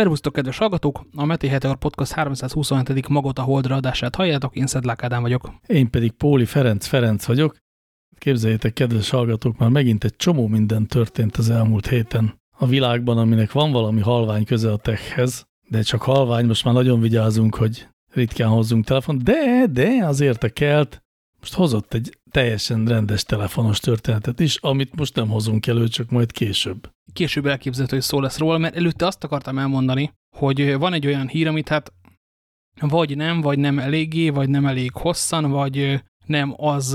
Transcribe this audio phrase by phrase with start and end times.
[0.00, 1.06] Szervusztok, kedves hallgatók!
[1.16, 3.08] A Meti Heteor Podcast 327.
[3.08, 5.52] Magot a Holdra adását halljátok, én Szedlák Ádám vagyok.
[5.66, 7.56] Én pedig Póli Ferenc Ferenc vagyok.
[8.18, 13.52] Képzeljétek, kedves hallgatók, már megint egy csomó minden történt az elmúlt héten a világban, aminek
[13.52, 18.48] van valami halvány köze a techhez, de csak halvány, most már nagyon vigyázunk, hogy ritkán
[18.48, 21.02] hozzunk telefon, de, de az értekelt,
[21.40, 26.32] most hozott egy teljesen rendes telefonos történetet is, amit most nem hozunk elő, csak majd
[26.32, 26.90] később.
[27.12, 31.28] Később elképzelhető, hogy szó lesz róla, mert előtte azt akartam elmondani, hogy van egy olyan
[31.28, 31.92] hír, amit hát
[32.80, 36.94] vagy nem, vagy nem eléggé, vagy nem elég hosszan, vagy nem az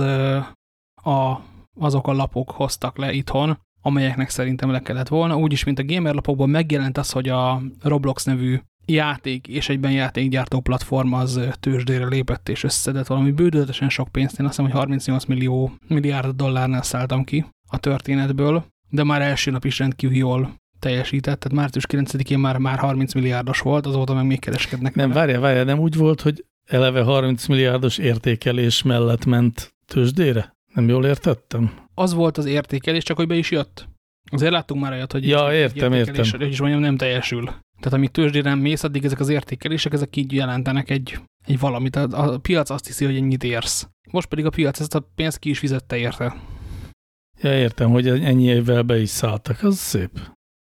[1.03, 1.41] a,
[1.79, 5.37] azok a lapok hoztak le itthon, amelyeknek szerintem le kellett volna.
[5.37, 10.59] Úgyis, mint a gamer lapokban megjelent az, hogy a Roblox nevű játék és egyben játékgyártó
[10.59, 14.39] platform az tőzsdére lépett és összedett valami bődöletesen sok pénzt.
[14.39, 19.51] Én azt hiszem, hogy 38 millió milliárd dollárnál szálltam ki a történetből, de már első
[19.51, 24.25] nap is rendkívül jól teljesített, tehát március 9-én már, már 30 milliárdos volt, azóta meg
[24.25, 24.95] még kereskednek.
[24.95, 30.55] Nem, várja, várja, nem úgy volt, hogy eleve 30 milliárdos értékelés mellett ment tőzsdére?
[30.73, 31.71] Nem jól értettem?
[31.93, 33.87] Az volt az értékelés, csak hogy be is jött.
[34.31, 36.25] Azért láttunk már olyat, hogy ja, értem, értem.
[36.31, 37.43] hogy is mondjam, nem teljesül.
[37.79, 41.95] Tehát amíg tőzsdére mész, addig ezek az értékelések, ezek így jelentenek egy, egy valamit.
[41.95, 43.87] A, a piac azt hiszi, hogy ennyit érsz.
[44.11, 46.35] Most pedig a piac ezt a pénzt ki is fizette érte.
[47.41, 50.19] Ja, értem, hogy ennyi évvel be is szálltak, az szép.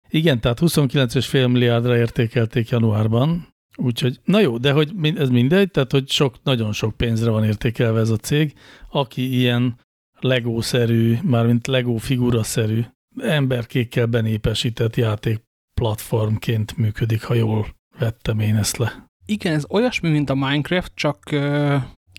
[0.10, 6.10] Igen, tehát 29,5 milliárdra értékelték januárban, úgyhogy, na jó, de hogy ez mindegy, tehát hogy
[6.10, 8.54] sok, nagyon sok pénzre van értékelve ez a cég,
[8.90, 9.80] aki ilyen
[10.20, 12.82] Lego-szerű, mármint Lego figura-szerű
[13.18, 15.42] emberkékkel benépesített játék
[15.73, 17.68] platformként működik, ha jól
[18.00, 19.06] vettem én ezt le.
[19.26, 21.32] Igen, ez olyasmi, mint a Minecraft, csak,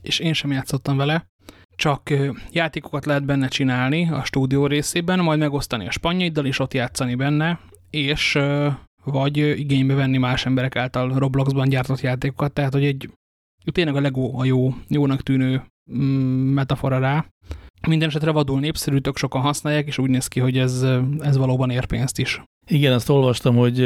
[0.02, 1.26] és én sem játszottam vele,
[1.78, 2.12] csak
[2.50, 7.60] játékokat lehet benne csinálni a stúdió részében, majd megosztani a spanyaiddal, és ott játszani benne,
[7.90, 8.38] és
[9.04, 13.10] vagy igénybe venni más emberek által Robloxban gyártott játékokat, tehát hogy egy
[13.72, 17.26] tényleg a Lego a jó, jónak tűnő mm, metafora rá.
[17.88, 20.86] Minden esetre vadul népszerű, tök sokan használják, és úgy néz ki, hogy ez,
[21.18, 22.42] ez valóban ér pénzt is.
[22.66, 23.80] Igen, azt olvastam, hogy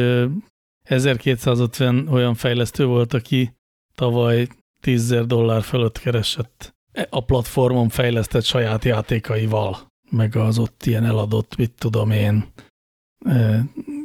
[0.89, 3.53] 1250 olyan fejlesztő volt, aki
[3.95, 4.49] tavaly
[4.81, 6.72] 10 dollár fölött keresett
[7.11, 9.79] a platformon fejlesztett saját játékaival,
[10.11, 12.53] meg az ott ilyen eladott, mit tudom én,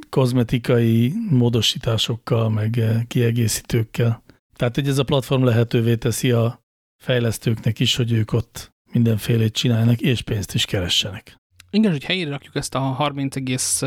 [0.09, 4.23] kozmetikai módosításokkal, meg kiegészítőkkel.
[4.55, 6.59] Tehát, hogy ez a platform lehetővé teszi a
[7.03, 11.35] fejlesztőknek is, hogy ők ott mindenfélét csinálnak, és pénzt is keressenek.
[11.69, 13.79] Igen, hogy helyére rakjuk ezt a 30,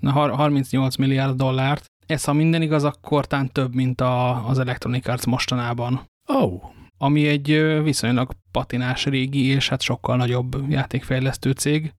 [0.00, 5.24] 38 milliárd dollárt, ez ha minden igaz, akkor tán több, mint a, az Electronic Arts
[5.24, 6.10] mostanában.
[6.26, 6.62] Oh.
[6.98, 11.92] Ami egy viszonylag patinás régi és hát sokkal nagyobb játékfejlesztő cég,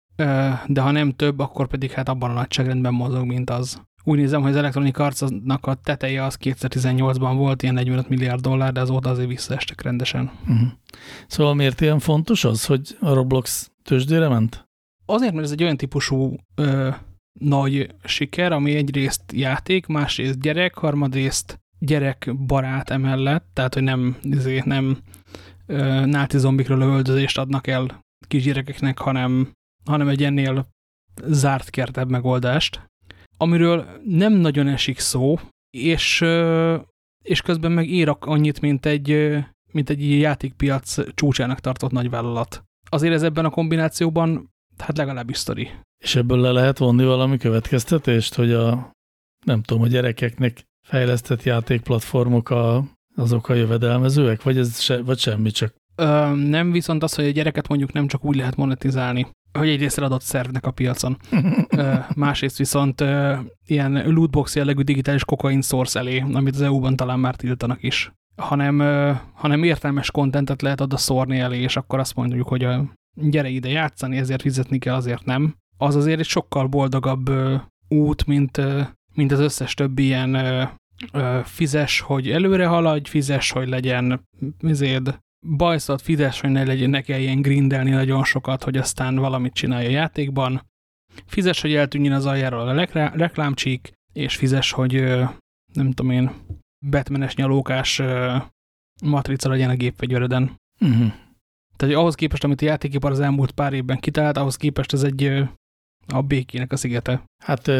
[0.68, 3.82] de ha nem több, akkor pedig hát abban a nagyságrendben mozog, mint az.
[4.04, 8.72] Úgy nézem, hogy az Electronic Arts-nak a teteje az 2018-ban volt ilyen 45 milliárd dollár,
[8.72, 10.32] de azóta azért visszaestek rendesen.
[10.42, 10.68] Uh -huh.
[11.28, 14.68] Szóval miért ilyen fontos az, hogy a Roblox tőzsdére ment?
[15.06, 16.90] Azért, mert ez egy olyan típusú ö,
[17.40, 24.98] nagy siker, ami egyrészt játék, másrészt gyerek, harmadrészt gyerekbarát emellett, tehát, hogy nem, ezért nem
[25.66, 29.52] ö, náti zombikra lövöldözést adnak el kisgyerekeknek, hanem,
[29.86, 30.68] hanem egy ennél
[31.26, 32.88] zárt kertebb megoldást,
[33.38, 35.40] amiről nem nagyon esik szó,
[35.70, 36.78] és, ö,
[37.24, 39.38] és közben meg érak annyit, mint egy,
[39.72, 42.64] mint egy játékpiac csúcsának tartott nagyvállalat.
[42.90, 45.70] Azért ez ebben a kombinációban hát legalábbis sztori.
[46.04, 48.92] És ebből le lehet vonni valami következtetést, hogy a,
[49.46, 52.84] nem tudom, a gyerekeknek fejlesztett játékplatformok a,
[53.16, 55.74] azok a jövedelmezőek, vagy ez se, vagy semmi, csak...
[55.96, 59.28] Ö, nem, viszont az, hogy a gyereket mondjuk nem csak úgy lehet monetizálni,
[59.60, 61.18] hogy egyrészt adott szervnek a piacon.
[61.70, 63.36] ö, másrészt viszont ö,
[63.68, 68.80] ilyen lootbox jellegű digitális kokain source elé, amit az EU-ban talán már tiltanak is, hanem,
[68.80, 73.50] ö, hanem értelmes kontentet lehet oda szórni elé, és akkor azt mondjuk, hogy a gyere
[73.50, 75.56] ide játszani, ezért fizetni kell, azért nem.
[75.78, 77.56] Az azért egy sokkal boldogabb ö,
[77.88, 78.82] út, mint, ö,
[79.20, 80.64] mint az összes többi ilyen ö,
[81.12, 84.28] ö, fizes, hogy előre haladj, fizes, hogy legyen
[84.60, 89.88] vizéd, bajszat, fizes, hogy ne, legyen, ne kelljen grindelni nagyon sokat, hogy aztán valamit csinálja
[89.88, 90.68] a játékban,
[91.26, 92.86] fizes, hogy eltűnjön az aljáról a
[93.16, 95.24] reklámcsík, és fizes, hogy ö,
[95.74, 96.32] nem tudom én,
[96.86, 98.36] betmenes nyalókás ö,
[99.04, 100.44] matrica legyen a gépfegyvereden.
[100.82, 101.02] Uh mhm.
[101.02, 101.12] -huh.
[101.76, 105.48] Tehát ahhoz képest, amit a játékipar az elmúlt pár évben kitalált, ahhoz képest ez egy
[106.08, 107.24] a békének a szigete.
[107.44, 107.72] Hát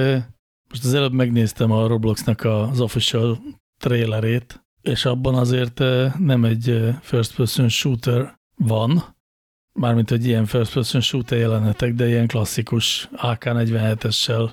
[0.70, 3.40] most az előbb megnéztem a Robloxnak az official
[3.80, 5.80] trailerét, és abban azért
[6.18, 9.04] nem egy first person shooter van,
[9.74, 14.52] mármint hogy ilyen first person shooter jelenetek, de ilyen klasszikus AK-47-essel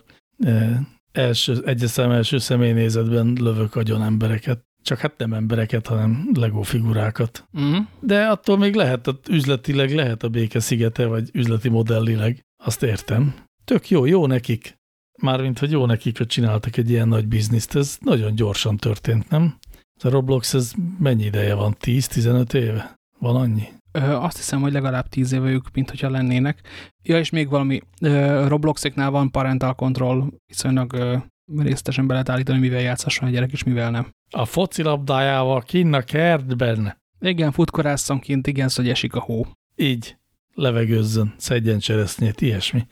[1.12, 4.64] első, egyes szem első személynézetben lövök agyon embereket.
[4.82, 7.48] Csak hát nem embereket, hanem Lego figurákat.
[7.60, 7.76] Mm.
[8.00, 12.44] De attól még lehet, üzletileg lehet a béke szigete, vagy üzleti modellileg.
[12.64, 13.34] Azt értem.
[13.64, 14.75] Tök jó, jó nekik.
[15.18, 17.76] Mármint, hogy jó nekik, hogy csináltak egy ilyen nagy bizniszt.
[17.76, 19.58] Ez nagyon gyorsan történt, nem?
[20.02, 21.76] A Roblox, ez mennyi ideje van?
[21.80, 22.94] 10-15 éve?
[23.18, 23.68] Van annyi?
[23.92, 26.60] Ö, azt hiszem, hogy legalább 10 éve ők, mint hogyha lennének.
[27.02, 31.16] Ja, és még valami, ö, Robloxéknál van parental control, viszonylag ö,
[31.56, 34.10] részletesen be lehet állítani, mivel játszhasson a gyerek, és mivel nem.
[34.30, 36.98] A focilabdájával kinn a kertben.
[37.20, 39.46] Igen, futkorászonként, igen, hogy esik a hó.
[39.76, 40.16] Így,
[40.54, 42.86] levegőzzön, szedjen cseresznyét, ilyesmi.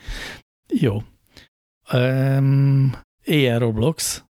[0.68, 1.02] Jó.
[1.92, 2.92] Um,
[3.24, 4.24] ilyen Roblox.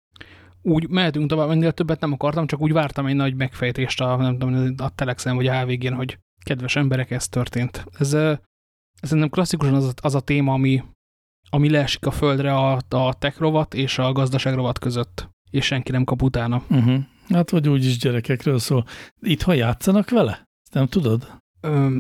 [0.62, 4.38] Úgy mehetünk tovább, ennél többet nem akartam, csak úgy vártam egy nagy megfejtést a, nem
[4.38, 7.84] tudom, a Telexen vagy a HVG-n, hogy kedves emberek, ez történt.
[7.99, 8.12] Ez,
[9.00, 10.82] ez nem klasszikusan az, az a téma, ami,
[11.50, 15.90] ami leesik a földre a, a tech rovat és a gazdaság rovat között, és senki
[15.90, 16.62] nem kap utána.
[16.70, 17.00] Uh -huh.
[17.28, 18.84] Hát, vagy úgyis gyerekekről szól.
[19.20, 20.32] Itthon játszanak vele?
[20.62, 21.42] Ezt nem tudod?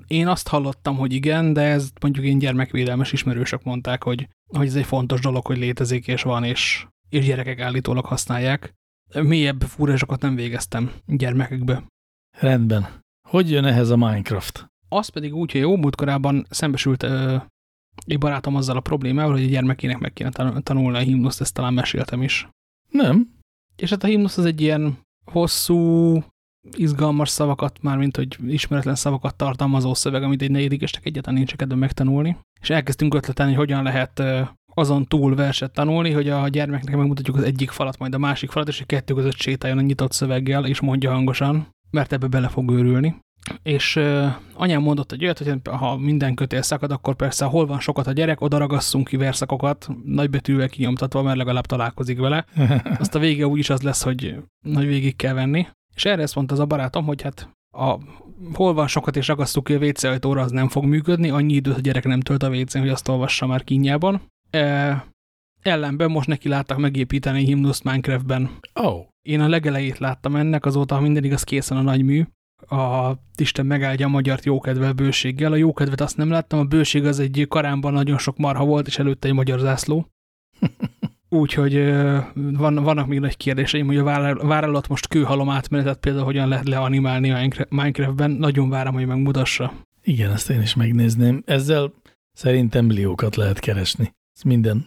[0.06, 4.74] Én azt hallottam, hogy igen, de ez mondjuk én gyermekvédelmes ismerősök mondták, hogy, hogy ez
[4.74, 8.72] egy fontos dolog, hogy létezik és van, és, és gyerekek állítólag használják.
[9.14, 11.84] Mélyebb fúrásokat nem végeztem gyermekekbe.
[12.38, 13.00] Rendben.
[13.28, 14.66] Hogy jön ehhez a Minecraft?
[14.88, 17.36] Az pedig úgy, hogy jó múltkorában szembesült ö,
[18.06, 20.30] egy barátom azzal a problémával, hogy a gyermekének meg kéne
[20.62, 22.48] tanulni a himnuszt, ezt talán meséltem is.
[22.90, 23.28] Nem.
[23.76, 26.18] És hát a himnusz az egy ilyen hosszú,
[26.76, 31.74] izgalmas szavakat, már mint hogy ismeretlen szavakat tartalmazó szöveg, amit egy negyedikesnek egyáltalán nincs kedve
[31.74, 32.36] megtanulni.
[32.60, 34.22] És elkezdtünk ötletelni, hogy hogyan lehet
[34.74, 38.68] azon túl verset tanulni, hogy a gyermeknek megmutatjuk az egyik falat, majd a másik falat,
[38.68, 42.70] és a kettő között sétáljon a nyitott szöveggel, és mondja hangosan, mert ebbe bele fog
[42.70, 43.16] őrülni.
[43.62, 47.80] És uh, anyám mondott egy olyat, hogy ha minden kötél szakad, akkor persze, hol van
[47.80, 52.44] sokat a gyerek, oda ragasszunk ki verszakokat, nagybetűvel kinyomtatva, mert legalább találkozik vele.
[52.98, 55.66] Azt a vége úgyis az lesz, hogy nagy végig kell venni.
[55.94, 57.98] És erre ezt mondta az a barátom, hogy hát a,
[58.52, 61.76] hol van sokat és ragasztuk ki a WC ajtóra, az nem fog működni, annyi időt
[61.76, 64.22] a gyerek nem tölt a wc hogy azt olvassa már kínjában.
[64.50, 65.06] E,
[65.62, 68.50] ellenben most neki láttak megépíteni himnuszt Minecraftben.
[68.74, 69.06] Oh.
[69.22, 72.24] Én a legelejét láttam ennek, azóta, ha minden igaz, készen a nagy mű.
[72.68, 75.52] A Isten megáldja a magyart jókedvel bőséggel.
[75.52, 78.98] A jókedvet azt nem láttam, a bőség az egy karámban nagyon sok marha volt, és
[78.98, 80.06] előtte egy magyar zászló.
[81.32, 81.74] Úgyhogy
[82.34, 87.30] van, vannak még nagy kérdéseim, hogy a vállalat most kőhalom átmenetet például hogyan lehet leanimálni
[87.30, 88.30] a Minecraftben.
[88.30, 89.72] Nagyon várom, hogy megmutassa.
[90.02, 91.42] Igen, ezt én is megnézném.
[91.46, 91.92] Ezzel
[92.32, 94.14] szerintem milliókat lehet keresni.
[94.36, 94.86] Ez minden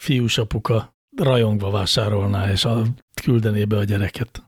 [0.00, 2.82] fiús apuka rajongva vásárolná, és a,
[3.22, 4.42] küldené be a gyereket.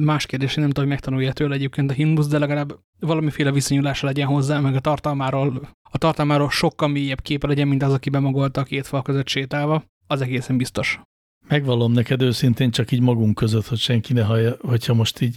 [0.00, 4.06] Más kérdés, én nem tudom, hogy megtanulja tőle egyébként a himnusz, de legalább valamiféle viszonyulása
[4.06, 8.60] legyen hozzá, meg a tartalmáról, a tartalmáról sokkal mélyebb képe legyen, mint az, aki bemagolta
[8.60, 11.00] a két fal között sétálva az egészen biztos.
[11.48, 15.36] Megvallom neked őszintén csak így magunk között, hogy senki ne hallja, hogyha most így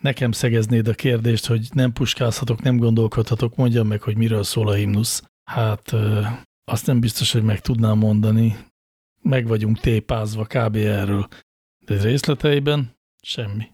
[0.00, 4.74] nekem szegeznéd a kérdést, hogy nem puskázhatok, nem gondolkodhatok, mondjam meg, hogy miről szól a
[4.74, 5.22] himnusz.
[5.44, 5.94] Hát
[6.64, 8.56] azt nem biztos, hogy meg tudnám mondani.
[9.22, 10.76] Meg vagyunk tépázva kb.
[10.76, 11.28] erről.
[11.84, 13.64] De részleteiben semmi.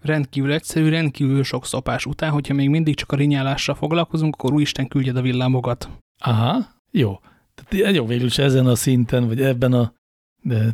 [0.00, 4.88] Rendkívül egyszerű, rendkívül sok szopás után, hogyha még mindig csak a rinyálással foglalkozunk, akkor úristen
[4.88, 5.88] küldjed a villámokat.
[6.18, 7.20] Aha, jó.
[7.64, 9.92] Tehát jó, végül is ezen a szinten, vagy ebben a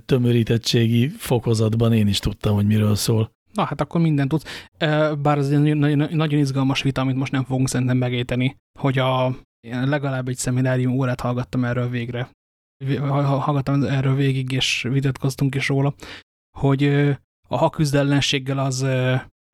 [0.07, 3.31] tömörítettségi fokozatban én is tudtam, hogy miről szól.
[3.53, 4.69] Na hát akkor mindent tudsz.
[5.23, 9.37] Bár ez egy nagyon izgalmas vita, amit most nem fogunk szerintem megéteni, hogy a,
[9.69, 12.31] legalább egy szeminárium órát hallgattam erről végre.
[12.99, 15.95] Hallgattam erről végig, és vitatkoztunk is róla,
[16.59, 16.85] hogy
[17.49, 18.87] a haküzdellenséggel az,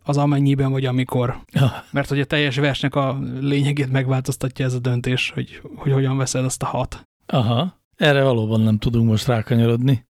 [0.04, 1.44] az amennyiben vagy amikor.
[1.90, 6.44] Mert hogy a teljes versnek a lényegét megváltoztatja ez a döntés, hogy, hogy hogyan veszed
[6.44, 7.07] azt a hat.
[7.32, 10.06] Aha, erre valóban nem tudunk most rákanyarodni.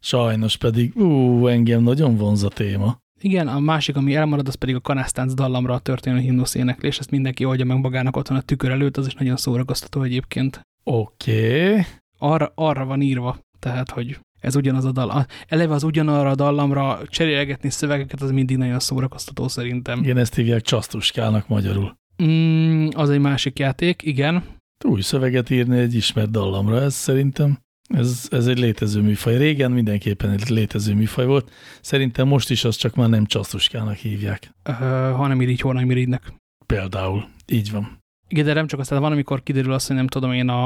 [0.00, 2.98] Sajnos pedig, ú, engem nagyon vonz a téma.
[3.20, 6.98] Igen, a másik, ami elmarad, az pedig a kanásztánc dallamra történő himnusz éneklés.
[6.98, 10.60] Ezt mindenki oldja meg magának otthon a tükör előtt, az is nagyon szórakoztató egyébként.
[10.84, 11.70] Oké.
[11.70, 11.82] Okay.
[12.18, 15.26] Arra, arra van írva, tehát, hogy ez ugyanaz a dal.
[15.46, 20.02] Eleve az ugyanarra a dallamra cserélgetni szövegeket, az mindig nagyon szórakoztató szerintem.
[20.02, 21.98] Igen, ezt hívják csasztuskának magyarul.
[22.22, 27.58] Mm, az egy másik játék, igen új szöveget írni egy ismert dallamra, ez szerintem
[27.94, 29.36] ez, ez egy létező műfaj.
[29.36, 31.50] Régen mindenképpen egy létező műfaj volt.
[31.80, 34.50] Szerintem most is az csak már nem csasztuskának hívják.
[34.68, 34.76] Uh,
[35.16, 36.32] hanem irigy, hanem irigynek.
[36.66, 37.24] Például.
[37.46, 37.98] Így van.
[38.28, 40.64] Igen, de nem csak aztán van, amikor kiderül azt, hogy nem tudom én a,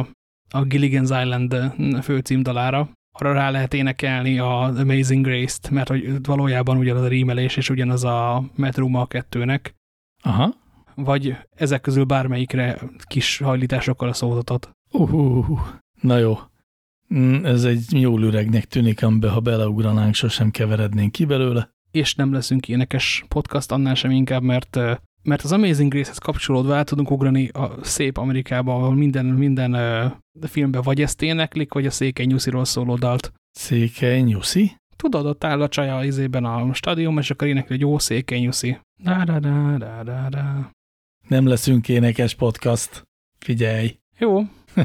[0.51, 1.57] a Gilligan's Island
[2.03, 7.71] főcímdalára, arra rá lehet énekelni az Amazing Grace-t, mert hogy valójában ugyanaz a rímelés és
[7.71, 9.75] ugyanaz a metruma a kettőnek.
[10.23, 10.63] Aha
[10.95, 14.71] vagy ezek közül bármelyikre kis hajlításokkal a szózatot.
[14.91, 15.61] Uh,
[16.01, 16.39] na jó.
[17.15, 21.71] Mm, ez egy jól üregnek tűnik, amiben ha beleugranánk, sosem keverednénk ki belőle.
[21.91, 24.79] És nem leszünk énekes podcast, annál sem inkább, mert
[25.25, 30.49] mert az Amazing Grace-hez kapcsolódva el tudunk ugrani a szép Amerikába, ahol minden, minden uh,
[30.49, 33.33] filmben vagy ezt éneklik, vagy a Székely Nyusziról szóló dalt.
[33.51, 34.77] Székely Nyuszi?
[34.97, 38.79] Tudod, ott áll a csaja izében a stadion, és akkor énekli, hogy jó Székely Nyuszi.
[39.03, 40.71] Da, da, da, da, da, da.
[41.29, 43.07] Nem leszünk énekes podcast.
[43.39, 43.99] Figyelj!
[44.19, 44.41] Jó.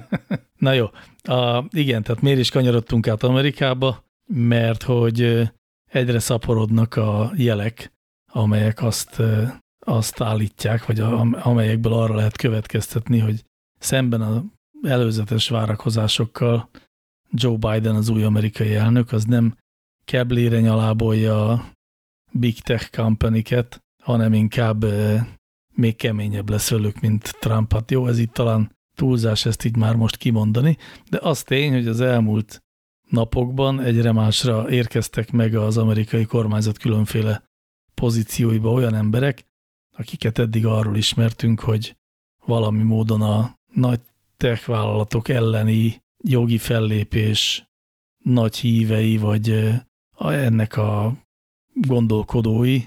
[0.57, 0.85] Na jó.
[1.23, 4.03] A, igen, tehát miért is kanyarodtunk át Amerikába?
[4.25, 5.49] Mert hogy
[5.91, 7.91] egyre szaporodnak a jelek,
[8.31, 9.21] amelyek azt
[9.85, 13.43] azt állítják, vagy a, amelyekből arra lehet következtetni, hogy
[13.79, 14.41] szemben az
[14.81, 16.69] előzetes várakozásokkal
[17.31, 19.57] Joe Biden, az új amerikai elnök, az nem
[20.05, 21.65] keblére nyalábolja a
[22.31, 23.43] big tech company
[24.03, 24.85] hanem inkább
[25.79, 27.73] még keményebb lesz velük, mint Trump.
[27.73, 30.77] Hát jó, ez itt talán túlzás ezt így már most kimondani,
[31.09, 32.63] de az tény, hogy az elmúlt
[33.09, 37.43] napokban egyre másra érkeztek meg az amerikai kormányzat különféle
[37.93, 39.45] pozícióiba olyan emberek,
[39.97, 41.97] akiket eddig arról ismertünk, hogy
[42.45, 44.01] valami módon a nagy
[44.37, 47.69] tech vállalatok elleni jogi fellépés
[48.23, 49.73] nagy hívei, vagy
[50.17, 51.17] ennek a
[51.73, 52.83] gondolkodói,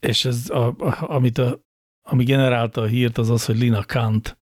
[0.00, 1.60] és ez, a, amit a,
[2.02, 4.38] ami generálta a hírt, az az, hogy Lina Kant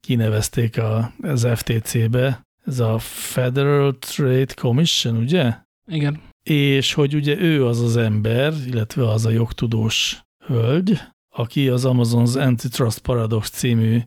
[0.00, 5.54] kinevezték a, az FTC-be, ez a Federal Trade Commission, ugye?
[5.86, 6.20] Igen.
[6.42, 11.00] És hogy ugye ő az az ember, illetve az a jogtudós hölgy,
[11.34, 14.00] aki az Amazon's Antitrust Paradox című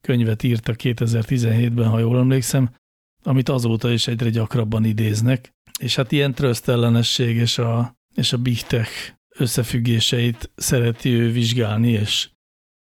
[0.00, 2.74] könyvet írta 2017-ben, ha jól emlékszem,
[3.22, 5.50] amit azóta is egyre gyakrabban idéznek.
[5.80, 12.30] És hát ilyen trösztellenesség és a, és a big tech összefüggéseit szereti ő vizsgálni, és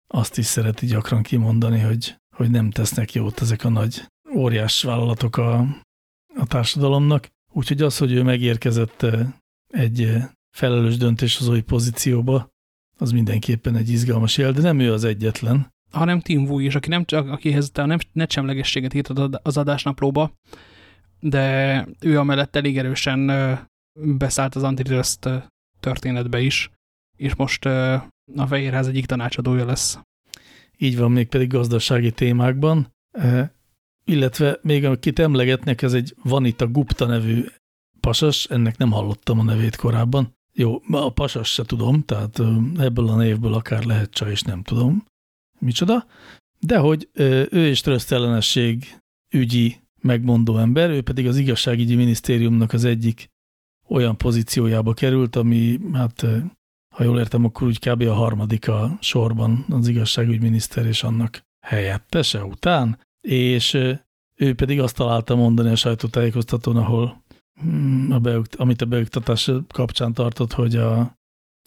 [0.07, 5.37] azt is szereti gyakran kimondani, hogy, hogy nem tesznek jót ezek a nagy óriás vállalatok
[5.37, 5.59] a,
[6.35, 7.27] a társadalomnak.
[7.51, 9.27] Úgyhogy az, hogy ő megérkezett eh,
[9.67, 12.49] egy eh, felelős döntéshozói pozícióba,
[12.97, 15.73] az mindenképpen egy izgalmas jel, de nem ő az egyetlen.
[15.91, 20.33] Hanem Tim Wu is, aki nem akihez te a netsemlegességet írtad az adásnaplóba,
[21.19, 23.31] de ő amellett elég erősen
[23.93, 25.29] beszállt az antitrust
[25.79, 26.71] történetbe is,
[27.17, 27.65] és most
[28.35, 29.99] a Fehérház egyik tanácsadója lesz.
[30.77, 32.93] Így van, még pedig gazdasági témákban,
[34.05, 37.45] illetve még akit emlegetnek, ez egy Vanita Gupta nevű
[37.99, 42.39] pasas, ennek nem hallottam a nevét korábban, jó, a pasas se tudom, tehát
[42.77, 45.05] ebből a névből akár lehet csaj, és nem tudom.
[45.59, 46.05] Micsoda?
[46.59, 47.09] De hogy
[47.51, 48.97] ő is trösztellenesség
[49.33, 53.29] ügyi megmondó ember, ő pedig az igazságügyi minisztériumnak az egyik
[53.89, 56.25] olyan pozíciójába került, ami, hát
[56.95, 58.01] ha jól értem, akkor úgy kb.
[58.01, 63.73] a harmadik a sorban az igazságügyminiszter és annak helyettese után, és
[64.35, 67.23] ő pedig azt találta mondani a sajtótájékoztatón, ahol
[67.59, 71.17] Hmm, a beükt, amit a beüktatás kapcsán tartott, hogy a,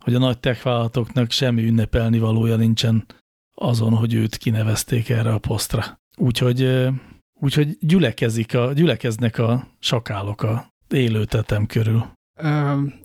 [0.03, 3.07] hogy a nagy techvállalatoknak semmi ünnepelni valója nincsen
[3.55, 6.01] azon, hogy őt kinevezték erre a posztra.
[6.17, 6.89] Úgyhogy,
[7.41, 12.07] úgyhogy gyülekezik a, gyülekeznek a sakálok a élő tetem körül.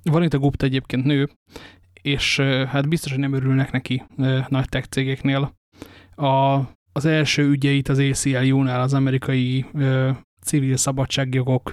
[0.03, 1.29] Van itt a Gupta egyébként nő,
[2.01, 4.03] és hát biztos, hogy nem örülnek neki
[4.47, 5.55] nagy tech cégeknél.
[6.15, 6.59] A,
[6.91, 9.65] az első ügyeit az ACLU-nál, az amerikai
[10.41, 11.71] civil szabadságjogok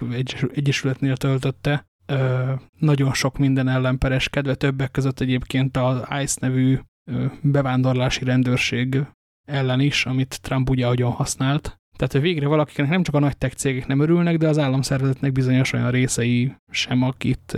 [0.55, 1.87] egyesületnél töltötte.
[2.07, 6.79] Ö, nagyon sok minden ellen pereskedve, többek között egyébként az ICE nevű
[7.11, 9.01] ö, bevándorlási rendőrség
[9.45, 11.79] ellen is, amit Trump ugye agyon használt.
[11.97, 15.33] Tehát, hogy végre valakinek nem csak a nagy tech cégek nem örülnek, de az államszervezetnek
[15.33, 17.57] bizonyos olyan részei sem, akit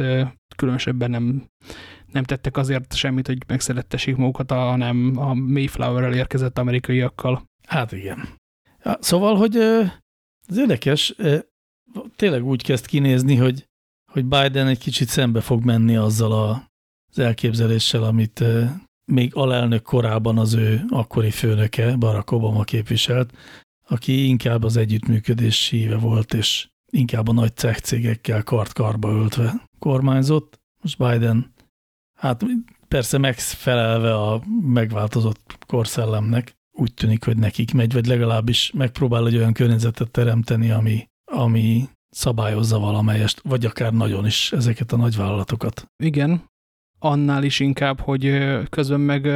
[0.57, 1.51] különösebben nem,
[2.13, 7.45] nem tettek azért semmit, hogy megszerettessék magukat, hanem a Mayflower-rel érkezett amerikaiakkal.
[7.67, 8.29] Hát igen.
[9.01, 9.57] Szóval, hogy
[10.47, 11.15] ez érdekes,
[12.17, 13.69] tényleg úgy kezd kinézni, hogy,
[14.13, 16.71] hogy Biden egy kicsit szembe fog menni azzal a,
[17.11, 18.45] az elképzeléssel, amit
[19.13, 23.33] még alelnök korában az ő akkori főnöke, Barack Obama képviselt,
[23.89, 30.61] aki inkább az együttműködés híve volt, és inkább a nagy cech cégekkel kart-karba öltve kormányzott.
[30.83, 31.55] Most Biden,
[32.19, 32.45] hát
[32.89, 39.53] persze megfelelve a megváltozott korszellemnek, úgy tűnik, hogy nekik megy, vagy legalábbis megpróbál egy olyan
[39.53, 45.87] környezetet teremteni, ami, ami szabályozza valamelyest, vagy akár nagyon is ezeket a nagyvállalatokat.
[46.03, 46.45] Igen,
[46.99, 48.39] annál is inkább, hogy
[48.69, 49.27] közben meg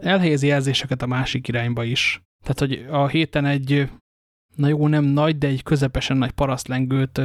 [0.00, 2.22] elhelyezi jelzéseket a másik irányba is.
[2.48, 3.90] Tehát, hogy a héten egy,
[4.56, 7.18] na jó, nem nagy, de egy közepesen nagy parasztlengőt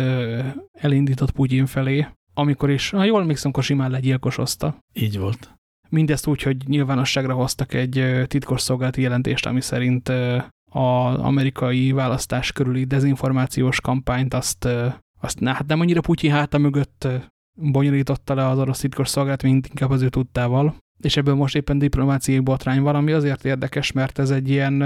[0.72, 4.78] elindított Putyin felé, amikor is, ha jól emlékszem, akkor simán legyilkosozta.
[4.94, 5.54] Így volt.
[5.90, 10.10] Mindezt úgy, hogy nyilvánosságra hoztak egy titkosszolgálati jelentést, ami szerint
[10.72, 14.68] az amerikai választás körüli dezinformációs kampányt azt,
[15.22, 17.08] azt hát nem annyira Putyin háta mögött
[17.54, 20.76] bonyolította le az orosz titkos szolgálat, mint inkább az ő tudtával.
[21.04, 24.82] És ebből most éppen diplomáciai botrány valami azért érdekes, mert ez egy ilyen,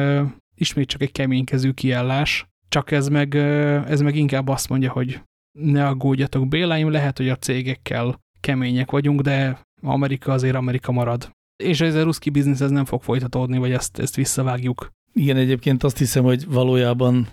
[0.55, 5.21] ismét csak egy keménykezű kiállás, csak ez meg, ez meg inkább azt mondja, hogy
[5.59, 11.29] ne aggódjatok Béláim, lehet, hogy a cégekkel kemények vagyunk, de Amerika azért Amerika marad.
[11.63, 14.91] És ez a ruszki biznisz ez nem fog folytatódni, vagy ezt, ezt visszavágjuk.
[15.13, 17.27] Igen, egyébként azt hiszem, hogy valójában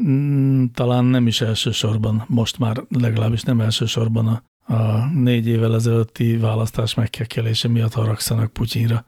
[0.00, 6.36] mm, talán nem is elsősorban, most már legalábbis nem elsősorban a, a négy évvel ezelőtti
[6.36, 9.04] választás megkekelése miatt haragszanak Putyinra,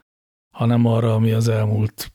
[0.55, 2.13] hanem arra, ami az elmúlt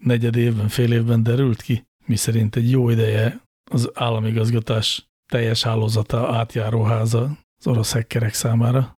[0.00, 6.36] negyed évben, fél évben derült ki, mi szerint egy jó ideje az államigazgatás teljes hálózata
[6.36, 8.94] átjáróháza az orosz hekkerek számára.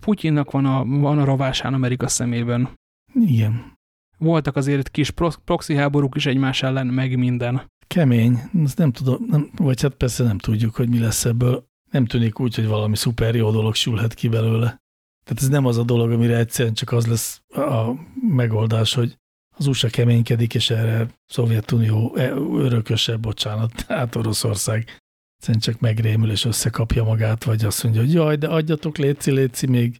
[0.00, 2.68] Putyinnak van a, van a rovásán Amerika szemében.
[3.14, 3.78] Igen.
[4.18, 5.10] Voltak azért kis
[5.44, 7.68] proxy háborúk is egymás ellen, meg minden.
[7.86, 8.38] Kemény.
[8.64, 11.68] Ezt nem tudom, nem, vagy hát persze nem tudjuk, hogy mi lesz ebből.
[11.90, 14.80] Nem tűnik úgy, hogy valami szuper jó dolog sülhet ki belőle.
[15.24, 17.92] Tehát ez nem az a dolog, amire egyszerűen csak az lesz a
[18.28, 19.18] megoldás, hogy
[19.56, 25.00] az USA keménykedik, és erre Szovjetunió e, örököse, bocsánat, tehát Oroszország
[25.36, 29.66] egyszerűen csak megrémül és összekapja magát, vagy azt mondja, hogy jaj, de adjatok léci, léci
[29.66, 29.98] még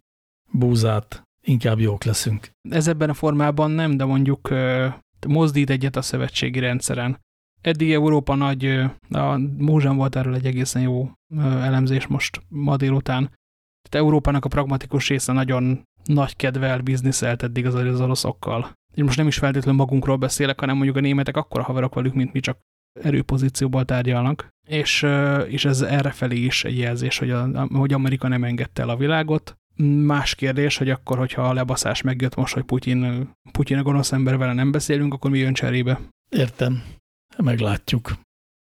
[0.52, 2.50] búzát, inkább jók leszünk.
[2.70, 4.48] Ez ebben a formában nem, de mondjuk
[5.26, 7.20] mozdít egyet a szövetségi rendszeren.
[7.60, 8.66] Eddig Európa nagy,
[9.10, 13.22] a múzsam volt erről egy egészen jó elemzés most ma délután.
[13.88, 18.72] Tehát Európának a pragmatikus része nagyon nagy kedvel bizniszelt eddig az, az oroszokkal.
[18.94, 22.32] És most nem is feltétlenül magunkról beszélek, hanem mondjuk a németek akkora haverok velük, mint
[22.32, 22.58] mi, csak
[23.00, 25.06] erőpozícióból tárgyalnak, és,
[25.48, 29.54] és ez errefelé is egy jelzés, hogy, a, hogy Amerika nem engedte el a világot.
[30.04, 34.36] Más kérdés, hogy akkor, hogyha a lebaszás megjött most, hogy Putyin, Putyin a gonosz ember
[34.36, 36.00] vele nem beszélünk, akkor mi jön cserébe?
[36.28, 36.82] Értem,
[37.36, 38.18] meglátjuk.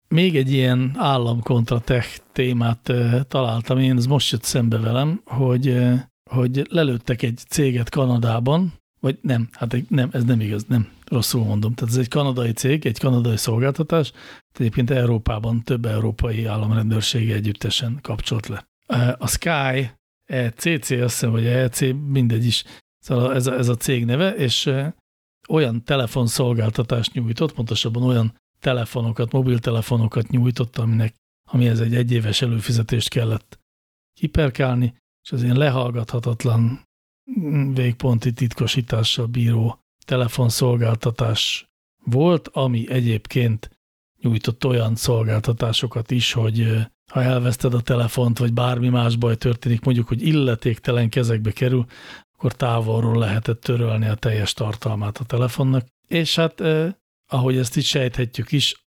[0.08, 1.82] Még egy ilyen állam kontra
[2.32, 2.94] témát
[3.28, 5.78] találtam én, ez most jött szembe velem, hogy,
[6.30, 11.74] hogy lelőttek egy céget Kanadában, vagy nem, hát nem, ez nem igaz, nem, rosszul mondom.
[11.74, 14.12] Tehát ez egy kanadai cég, egy kanadai szolgáltatás,
[14.54, 18.68] egyébként Európában több európai államrendőrsége együttesen kapcsolt le.
[19.18, 19.92] A Sky,
[20.26, 22.64] ECC, azt hiszem, vagy EC, mindegy is,
[23.00, 24.72] szóval ez a, ez a cég neve, és
[25.50, 31.16] olyan telefonszolgáltatást nyújtott, pontosabban olyan telefonokat, mobiltelefonokat nyújtott, aminek,
[31.52, 33.60] amihez egy egyéves előfizetést kellett
[34.14, 34.94] kiperkálni,
[35.24, 36.88] és az ilyen lehallgathatatlan
[37.74, 41.70] végponti titkosítással bíró telefonszolgáltatás
[42.06, 43.70] volt, ami egyébként
[44.22, 50.08] nyújtott olyan szolgáltatásokat is, hogy ha elveszted a telefont, vagy bármi más baj történik, mondjuk,
[50.08, 51.86] hogy illetéktelen kezekbe kerül,
[52.34, 55.86] akkor távolról lehetett törölni a teljes tartalmát a telefonnak.
[56.08, 56.64] És hát,
[57.30, 58.84] ahogy ezt itt sejthetjük is,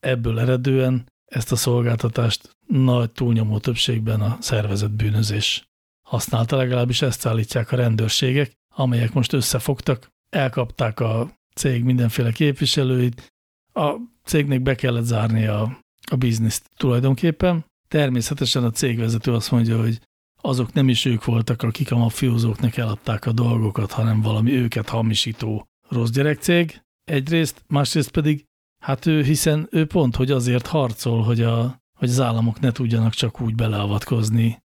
[0.00, 5.68] ebből eredően ezt a szolgáltatást nagy túlnyomó többségben a szervezett bűnözés
[6.08, 13.26] használta, legalábbis ezt állítják a rendőrségek, amelyek most összefogtak, elkapták a cég mindenféle képviselőit,
[13.72, 15.78] a cégnek be kellett zárni a,
[16.10, 17.64] a bizniszt tulajdonképpen.
[17.88, 20.00] Természetesen a cégvezető azt mondja, hogy
[20.40, 25.66] azok nem is ők voltak, akik a mafiózóknak eladták a dolgokat, hanem valami őket hamisító
[25.88, 26.80] rossz gyerekcég.
[27.10, 28.44] Egyrészt, másrészt pedig,
[28.82, 33.12] hát ő, hiszen ő pont, hogy azért harcol, hogy, a, hogy az államok ne tudjanak
[33.12, 34.58] csak úgy beleavatkozni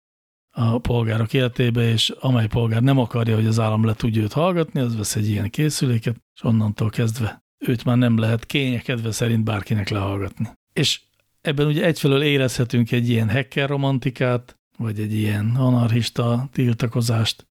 [0.50, 4.80] a polgárok életébe, és amely polgár nem akarja, hogy az állam le tudja őt hallgatni,
[4.80, 9.88] az vesz egy ilyen készüléket, és onnantól kezdve őt már nem lehet kényekedve szerint bárkinek
[9.88, 10.48] lehallgatni.
[10.72, 11.00] És
[11.40, 17.46] ebben ugye egyfelől érezhetünk egy ilyen hacker romantikát, vagy egy ilyen anarchista tiltakozást,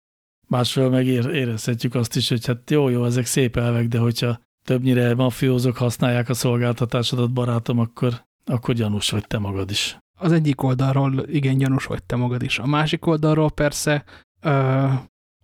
[0.47, 5.15] másfelől meg érezhetjük azt is, hogy hát jó, jó, ezek szép elvek, de hogyha többnyire
[5.15, 11.23] mafiózok használják a szolgáltatásodat, barátom, akkor, akkor gyanús vagy te magad is az egyik oldalról
[11.27, 12.59] igen gyanús vagy te magad is.
[12.59, 14.03] A másik oldalról persze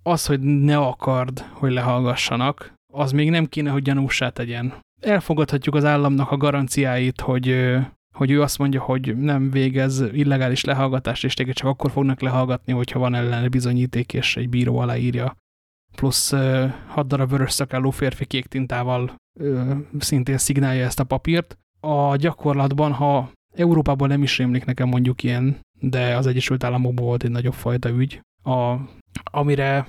[0.03, 4.73] az, hogy ne akard, hogy lehallgassanak, az még nem kéne, hogy gyanúsá tegyen.
[5.01, 7.75] Elfogadhatjuk az államnak a garanciáit, hogy,
[8.15, 12.73] hogy ő azt mondja, hogy nem végez illegális lehallgatást, és téged csak akkor fognak lehallgatni,
[12.73, 15.35] hogyha van ellene bizonyíték, és egy bíró aláírja.
[15.95, 16.31] Plusz
[16.87, 19.15] hat darab vörös szakálló férfi kék tintával
[19.99, 21.57] szintén szignálja ezt a papírt.
[21.79, 27.23] A gyakorlatban, ha Európában nem is rémlik nekem mondjuk ilyen, de az Egyesült Államokban volt
[27.23, 28.75] egy nagyobb fajta ügy, a,
[29.23, 29.87] amire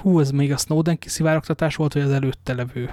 [0.00, 2.90] hú, ez még a Snowden kiszivárogtatás volt, vagy az előtte levő.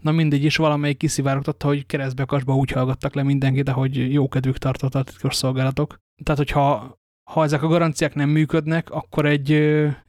[0.00, 4.94] Na mindegy is, valamelyik kiszivárogtatta, hogy keresztbekasba úgy hallgattak le mindenkit, ahogy jó kedvük tartott
[4.94, 5.96] a titkos szolgálatok.
[6.22, 6.97] Tehát, hogyha
[7.28, 9.52] ha ezek a garanciák nem működnek, akkor egy,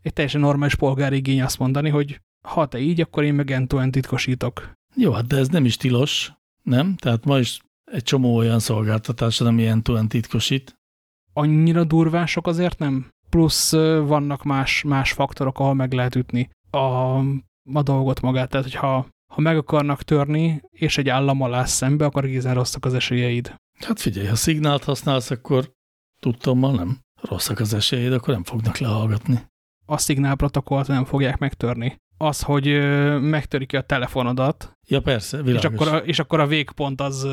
[0.01, 3.73] egy teljesen normális polgári igény azt mondani, hogy ha te így, akkor én meg end
[3.91, 4.71] titkosítok.
[4.95, 6.33] Jó, hát de ez nem is tilos.
[6.63, 6.95] nem?
[6.95, 10.77] Tehát ma is egy csomó olyan szolgáltatás, ami túl titkosít.
[11.33, 13.09] Annyira durvások azért nem?
[13.29, 13.71] Plusz
[14.05, 16.77] vannak más, más faktorok, ahol meg lehet ütni a,
[17.73, 18.49] a dolgot magát.
[18.49, 22.93] Tehát, hogyha ha meg akarnak törni, és egy állam alá szembe, akkor egészen rosszak az
[22.93, 23.55] esélyeid.
[23.79, 25.71] Hát figyelj, ha szignált használsz, akkor
[26.19, 29.47] tudtommal nem rosszak az esélyeid, akkor nem fognak lehallgatni.
[29.85, 31.97] A szignál protokollt nem fogják megtörni.
[32.17, 32.65] Az, hogy
[33.21, 35.63] megtörik a telefonodat, ja, persze, világos.
[35.63, 37.27] és akkor, a, és akkor a végpont az,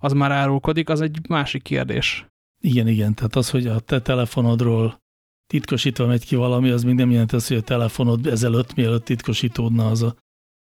[0.00, 2.26] az már árulkodik, az egy másik kérdés.
[2.60, 4.98] Igen, igen, tehát az, hogy a te telefonodról
[5.46, 9.90] titkosítva megy ki valami, az még nem jelenti azt, hogy a telefonod ezelőtt, mielőtt titkosítódna
[9.90, 10.14] az a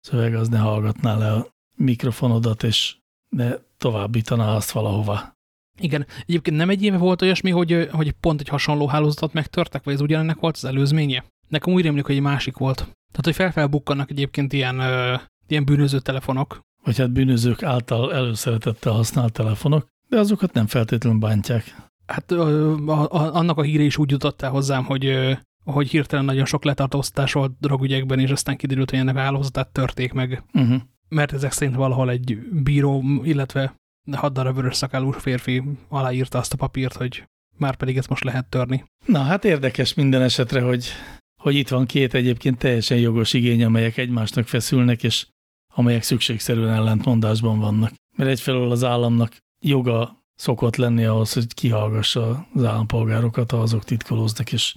[0.00, 2.96] szöveg, az ne hallgatná le a mikrofonodat, és
[3.28, 5.36] ne továbbítaná azt valahova.
[5.80, 9.94] Igen, egyébként nem egy éve volt olyasmi, hogy, hogy pont egy hasonló hálózatot megtörtek, vagy
[9.94, 11.24] ez ugyanennek volt az előzménye?
[11.48, 12.76] Nekem úgy rémlik, hogy egy másik volt.
[12.76, 15.14] Tehát, hogy felfelbukkannak egyébként ilyen, ö,
[15.48, 16.60] ilyen bűnöző telefonok.
[16.84, 21.76] Vagy hát bűnözők által előszeretettel használt telefonok, de azokat nem feltétlenül bántják.
[22.06, 25.32] Hát ö, a, a, annak a híre is úgy jutott el hozzám, hogy, ö,
[25.64, 30.12] hogy hirtelen nagyon sok letartóztatás volt drogügyekben, és aztán kiderült, hogy ennek a hálózatát törték
[30.12, 30.42] meg.
[30.54, 30.80] Uh -huh.
[31.08, 33.74] Mert ezek szerint valahol egy bíró, illetve
[34.12, 37.24] hat darab vörös szakálú férfi aláírta azt a papírt, hogy
[37.56, 38.84] már pedig ezt most lehet törni.
[39.06, 40.86] Na, hát érdekes minden esetre, hogy,
[41.42, 45.26] hogy itt van két egyébként teljesen jogos igény, amelyek egymásnak feszülnek, és
[45.74, 47.92] amelyek szükségszerűen ellentmondásban vannak.
[48.16, 54.52] Mert egyfelől az államnak joga szokott lenni ahhoz, hogy kihallgassa az állampolgárokat, ha azok titkolóznak,
[54.52, 54.76] és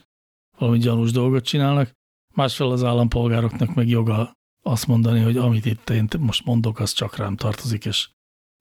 [0.58, 1.92] valami gyanús dolgot csinálnak.
[2.34, 7.16] Másfelől az állampolgároknak meg joga azt mondani, hogy amit itt én most mondok, az csak
[7.16, 8.10] rám tartozik, és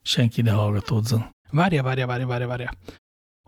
[0.05, 1.25] senki ne hallgatódzon.
[1.51, 2.71] Várja, várja, várja, várja, várja.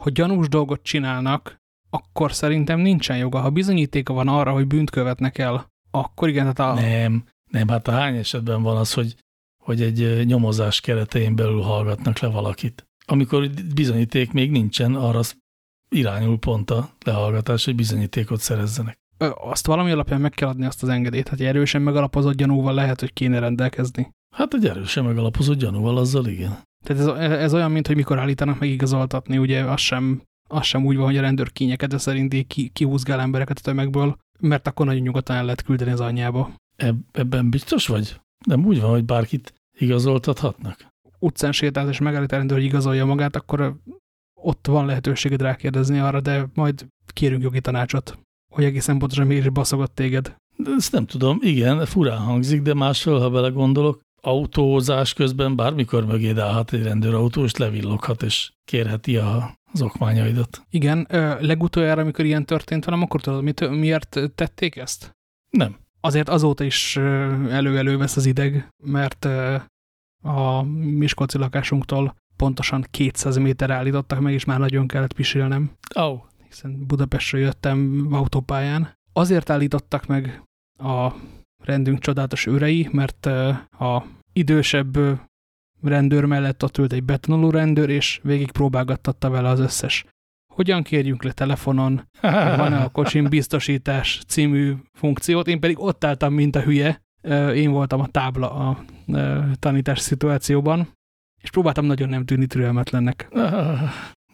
[0.00, 1.56] Hogy gyanús dolgot csinálnak,
[1.90, 3.40] akkor szerintem nincsen joga.
[3.40, 6.80] Ha bizonyítéka van arra, hogy bűnt követnek el, akkor igen, tehát a...
[6.80, 9.16] Nem, nem, hát a hány esetben van az, hogy,
[9.64, 12.86] hogy egy nyomozás keretein belül hallgatnak le valakit.
[13.06, 15.20] Amikor bizonyíték még nincsen, arra
[15.88, 18.98] irányul pont a lehallgatás, hogy bizonyítékot szerezzenek.
[19.18, 21.28] Ö, azt valami alapján meg kell adni azt az engedélyt.
[21.28, 24.14] Hát erősen megalapozott gyanúval lehet, hogy kéne rendelkezni.
[24.36, 26.58] Hát egy erősen megalapozott gyanúval, azzal igen.
[26.84, 30.84] Tehát ez, ez olyan, mint hogy mikor állítanak meg igazoltatni, ugye az sem, az sem
[30.84, 31.52] úgy van, hogy a rendőr
[31.88, 36.00] de szerint ki, kihúzgál embereket a tömegből, mert akkor nagyon nyugodtan el lehet küldeni az
[36.00, 36.54] anyjába.
[36.76, 38.20] Eb ebben biztos vagy?
[38.46, 40.86] Nem úgy van, hogy bárkit igazoltathatnak?
[41.18, 43.76] Utcán sétálsz és megállít a rendőr, hogy igazolja magát, akkor
[44.40, 48.18] ott van lehetőséged rákérdezni arra, de majd kérünk jogi tanácsot,
[48.52, 50.36] hogy egészen pontosan miért baszogott téged.
[50.56, 56.38] De ezt nem tudom, igen, furán hangzik, de másfél, ha belegondolok, autózás közben bármikor mögé
[56.38, 60.62] állhat egy rendőrautó, és levilloghat, és kérheti a, az okmányaidat.
[60.70, 61.06] Igen,
[61.40, 65.16] legutoljára, amikor ilyen történt velem, akkor tudod, mit, miért tették ezt?
[65.50, 65.76] Nem.
[66.00, 66.96] Azért azóta is
[67.50, 69.24] elő-elő vesz az ideg, mert
[70.22, 75.70] a Miskolci lakásunktól pontosan 200 méter állítottak meg, és már nagyon kellett pisilnem.
[75.94, 76.20] Oh.
[76.48, 78.94] Hiszen Budapestről jöttem autópályán.
[79.12, 80.42] Azért állítottak meg
[80.78, 81.12] a
[81.66, 84.98] rendünk csodálatos őrei, mert a idősebb
[85.82, 90.04] rendőr mellett ott ült egy betonoló rendőr, és végig próbálgattatta vele az összes.
[90.54, 96.56] Hogyan kérjünk le telefonon, van-e a kocsin biztosítás című funkciót, én pedig ott álltam, mint
[96.56, 97.02] a hülye,
[97.54, 98.84] én voltam a tábla a
[99.58, 100.88] tanítás szituációban,
[101.42, 103.28] és próbáltam nagyon nem tűnni türelmetlennek.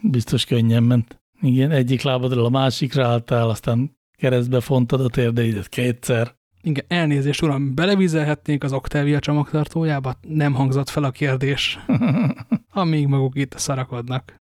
[0.00, 1.20] Biztos könnyen ment.
[1.40, 6.34] Igen, egyik lábadról a másikra álltál, aztán keresztbe fontad a térdeidet kétszer.
[6.64, 10.14] Igen, elnézést, uram, belevizelhetnénk az Octavia csomagtartójába?
[10.20, 11.79] Nem hangzott fel a kérdés.
[12.70, 14.35] Amíg maguk itt szarakodnak.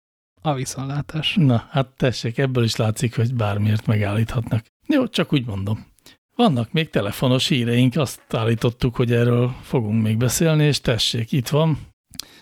[0.42, 1.36] A viszonlátás.
[1.40, 4.66] Na, hát tessék, ebből is látszik, hogy bármiért megállíthatnak.
[4.88, 5.86] Jó, csak úgy mondom.
[6.36, 11.78] Vannak még telefonos híreink, azt állítottuk, hogy erről fogunk még beszélni, és tessék, itt van.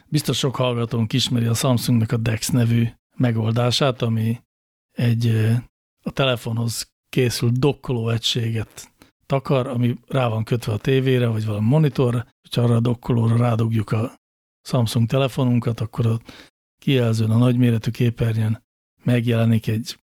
[0.08, 4.42] Biztos sok hallgatónk ismeri a Samsungnak a DeX nevű megoldását, ami
[4.92, 5.52] egy
[6.04, 8.92] a telefonhoz készült dokkoló egységet
[9.28, 13.92] takar, ami rá van kötve a tévére, vagy valami monitorra, hogyha arra a dokkolóra rádugjuk
[13.92, 14.16] a
[14.68, 16.20] Samsung telefonunkat, akkor a
[16.80, 18.64] kijelzőn a nagyméretű képernyőn
[19.04, 20.00] megjelenik egy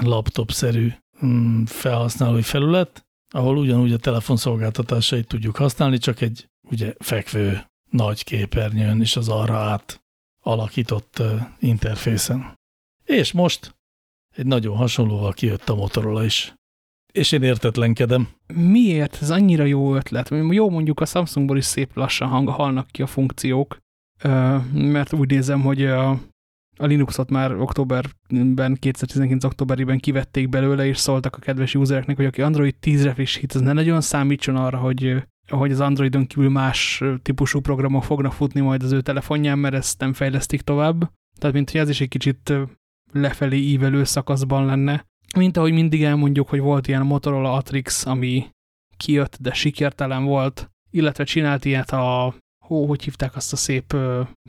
[0.00, 0.92] laptop-szerű
[1.24, 8.24] mm, felhasználói felület, ahol ugyanúgy a telefon szolgáltatásait tudjuk használni, csak egy ugye fekvő nagy
[8.24, 10.02] képernyőn és az arra át
[10.44, 12.54] alakított uh, interfészen.
[13.04, 13.76] És most
[14.36, 16.54] egy nagyon hasonlóval kijött a Motorola is.
[17.12, 18.28] És én értetlenkedem.
[18.54, 19.18] Miért?
[19.20, 20.30] Ez annyira jó ötlet.
[20.50, 23.78] Jó mondjuk a Samsungból is szép lassan hang, halnak ki a funkciók,
[24.72, 26.10] mert úgy nézem, hogy a,
[26.76, 32.42] a Linuxot már októberben, 2019 októberében kivették belőle, és szóltak a kedves usereknek, hogy aki
[32.42, 37.60] Android 10-re frissít, az ne nagyon számítson arra, hogy hogy az Androidon kívül más típusú
[37.60, 41.10] programok fognak futni majd az ő telefonján, mert ezt nem fejlesztik tovább.
[41.38, 42.52] Tehát, mint hogy ez is egy kicsit
[43.12, 45.06] lefelé ívelő szakaszban lenne.
[45.36, 48.48] Mint ahogy mindig elmondjuk, hogy volt ilyen Motorola Atrix, ami
[48.96, 53.96] kijött, de sikertelen volt, illetve csinált ilyet a, hó, hogy hívták azt a szép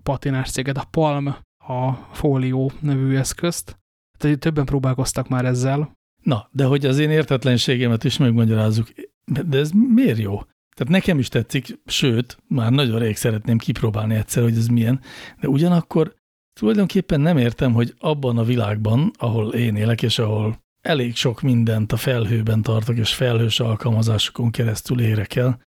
[0.03, 1.35] patinás céget, a Palm,
[1.67, 3.77] a Folio nevű eszközt.
[4.17, 5.91] Tehát többen próbálkoztak már ezzel.
[6.23, 8.87] Na, de hogy az én értetlenségemet is megmagyarázzuk,
[9.25, 10.41] de ez miért jó?
[10.75, 15.01] Tehát nekem is tetszik, sőt, már nagyon rég szeretném kipróbálni egyszer, hogy ez milyen,
[15.39, 16.15] de ugyanakkor
[16.59, 21.91] tulajdonképpen nem értem, hogy abban a világban, ahol én élek, és ahol elég sok mindent
[21.91, 25.61] a felhőben tartok, és felhős alkalmazásokon keresztül érek el,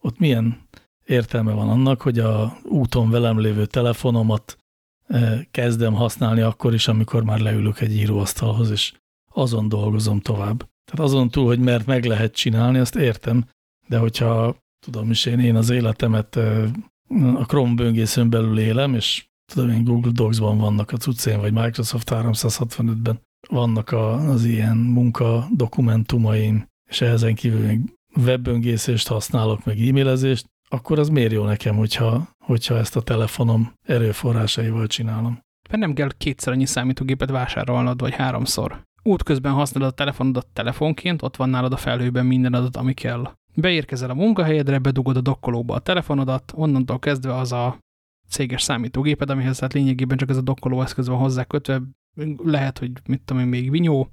[0.00, 0.68] ott milyen
[1.04, 4.58] értelme van annak, hogy a úton velem lévő telefonomat
[5.06, 8.92] eh, kezdem használni akkor is, amikor már leülök egy íróasztalhoz, és
[9.32, 10.58] azon dolgozom tovább.
[10.58, 13.48] Tehát azon túl, hogy mert meg lehet csinálni, azt értem,
[13.88, 14.56] de hogyha
[14.86, 16.70] tudom is én, én az életemet eh,
[17.34, 22.08] a Chrome böngészőn belül élem, és tudom én Google Docs-ban vannak a cuccén, vagy Microsoft
[22.10, 27.80] 365-ben vannak a, az ilyen munka dokumentumaim, és ezen kívül még
[28.16, 34.86] webböngészést használok, meg e-mailezést, akkor az miért jó nekem, hogyha, hogyha ezt a telefonom erőforrásaival
[34.86, 35.38] csinálom.
[35.68, 38.82] Mert nem kell kétszer annyi számítógépet vásárolnod, vagy háromszor.
[39.02, 43.32] Útközben használod a telefonodat telefonként, ott van nálad a felhőben minden adat, ami kell.
[43.54, 47.78] Beérkezel a munkahelyedre, bedugod a dokkolóba a telefonodat, onnantól kezdve az a
[48.28, 51.82] céges számítógéped, amihez hát lényegében csak ez a dokkoló eszköz van hozzá kötve,
[52.36, 54.08] lehet, hogy mit tudom én, még vinyó,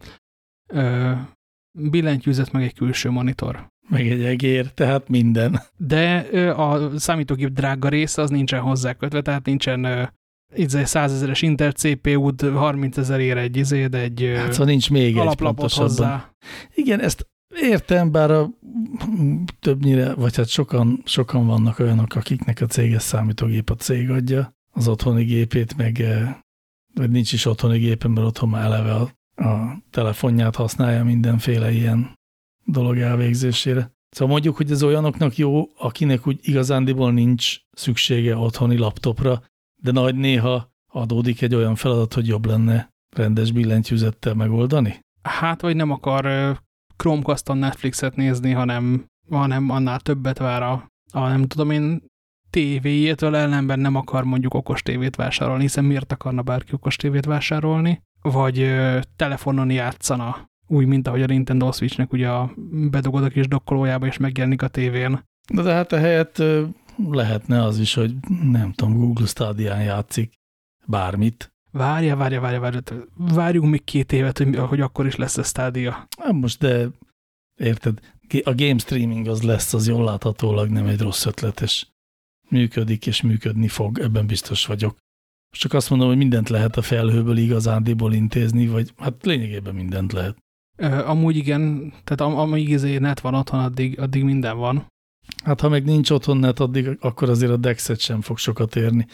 [1.71, 3.67] billentyűzet, meg egy külső monitor.
[3.89, 5.59] Meg egy egér, tehát minden.
[5.77, 6.17] De
[6.51, 10.11] a számítógép drága része az nincsen hozzá kötve, tehát nincsen
[10.53, 15.17] egy 100 ezeres Intel CPU-d 30 ér egy izé, de egy hát, szóval nincs még
[15.17, 16.31] egy hozzá.
[16.73, 17.27] Igen, ezt
[17.61, 18.49] értem, bár a,
[19.59, 24.87] többnyire, vagy hát sokan, sokan vannak olyanok, akiknek a céges számítógép a cég adja az
[24.87, 26.03] otthoni gépét, meg
[26.97, 29.11] vagy nincs is otthoni gépen, mert otthon már eleve a,
[29.43, 32.15] a telefonját használja mindenféle ilyen
[32.65, 33.91] dolog elvégzésére.
[34.09, 39.43] Szóval mondjuk, hogy ez olyanoknak jó, akinek úgy igazándiból nincs szüksége otthoni laptopra,
[39.81, 44.99] de nagy néha adódik egy olyan feladat, hogy jobb lenne rendes billentyűzettel megoldani?
[45.21, 46.55] Hát, vagy nem akar
[46.95, 52.01] Chromecast-on Netflixet nézni, hanem, hanem annál többet vár a, a nem tudom én,
[52.49, 58.01] tévéjétől ellenben nem akar mondjuk okos tévét vásárolni, hiszen miért akarna bárki okos tévét vásárolni,
[58.21, 62.51] vagy ö, telefonon játszana, úgy, mint ahogy a Nintendo Switchnek ugye a
[62.89, 65.23] bedugod a kis dokkolójába, és megjelenik a tévén.
[65.53, 66.43] De, de hát ehelyett
[67.09, 70.33] lehetne az is, hogy nem tudom, Google Stadia-n játszik
[70.85, 71.51] bármit.
[71.71, 72.81] Várja, várja, várja, várja.
[73.15, 76.07] Várjunk még két évet, hogy, hogy akkor is lesz a Stadia.
[76.19, 76.87] Hát most, de
[77.55, 77.99] érted,
[78.43, 81.85] a game streaming az lesz, az jól láthatólag nem egy rossz ötlet, és
[82.49, 84.97] működik és működni fog, ebben biztos vagyok.
[85.57, 90.37] Csak azt mondom, hogy mindent lehet a felhőből igazándiból intézni, vagy hát lényegében mindent lehet.
[91.05, 94.87] Amúgy igen, tehát am amíg izé net van otthon, addig, addig minden van.
[95.43, 99.05] Hát ha meg nincs otthon net, addig akkor azért a Dexet sem fog sokat érni,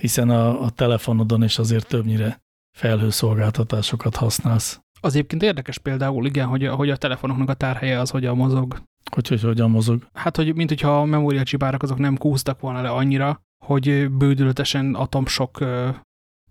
[0.00, 2.42] hiszen a, a telefonodon is azért többnyire
[2.76, 4.80] felhőszolgáltatásokat használsz.
[5.00, 8.82] Az egyébként érdekes például, igen, hogy, hogy a telefonoknak a tárhelye az hogyan mozog.
[9.14, 10.06] Hogy, hogy hogyan mozog?
[10.12, 15.58] Hát, hogy mint hogyha a memóriacsipárak azok nem kúztak volna le annyira, hogy bődülötesen atomsok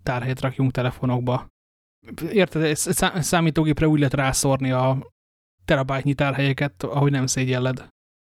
[0.02, 1.46] tárhelyet rakjunk telefonokba.
[2.32, 2.76] Érted,
[3.22, 5.12] számítógépre úgy lehet rászórni a
[5.64, 7.86] terabájtnyi tárhelyeket, ahogy nem szégyelled.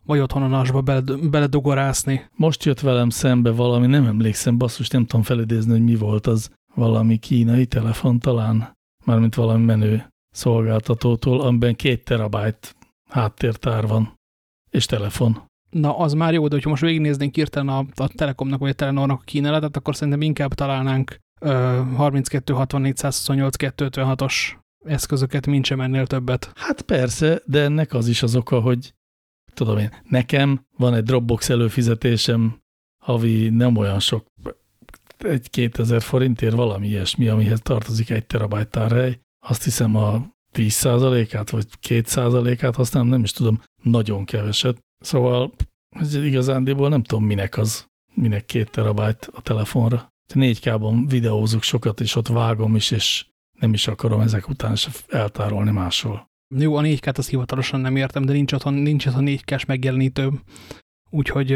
[0.05, 0.81] Vagy otthon a nasba
[1.29, 2.29] beledugorászni.
[2.35, 6.51] Most jött velem szembe valami, nem emlékszem, basszus, nem tudom felidézni, hogy mi volt az.
[6.75, 8.73] Valami kínai telefon talán,
[9.05, 12.75] mármint valami menő szolgáltatótól, amiben két terabájt
[13.09, 14.16] háttértár van,
[14.77, 15.41] és telefon.
[15.69, 19.19] Na, az már jó, de hogyha most végignéznénk hirtelen a, a Telekomnak vagy a Telenornak
[19.19, 21.19] a kínálatát, akkor szerintem inkább találnánk
[21.95, 24.33] 32 64 128 256-os
[24.85, 26.51] eszközöket, mint sem ennél többet.
[26.55, 28.93] Hát persze, de ennek az is az oka, hogy
[29.53, 32.59] tudom én, nekem van egy Dropbox előfizetésem,
[33.03, 34.25] havi nem olyan sok,
[35.17, 39.19] egy 2000 forintért valami ilyesmi, amihez tartozik egy terabájt tárhely.
[39.45, 44.77] Azt hiszem a 10%-át vagy 2%-át használom, nem is tudom, nagyon keveset.
[44.99, 45.51] Szóval
[45.89, 50.07] ez igazándiból nem tudom, minek az, minek két terabájt a telefonra.
[50.33, 53.25] 4K-ban videózok sokat, és ott vágom is, és
[53.59, 56.27] nem is akarom ezek után se eltárolni máshol.
[56.55, 60.29] Jó, a 4K-t azt hivatalosan nem értem, de nincs otthon, nincs otthon 4K-s megjelenítő,
[61.09, 61.51] úgyhogy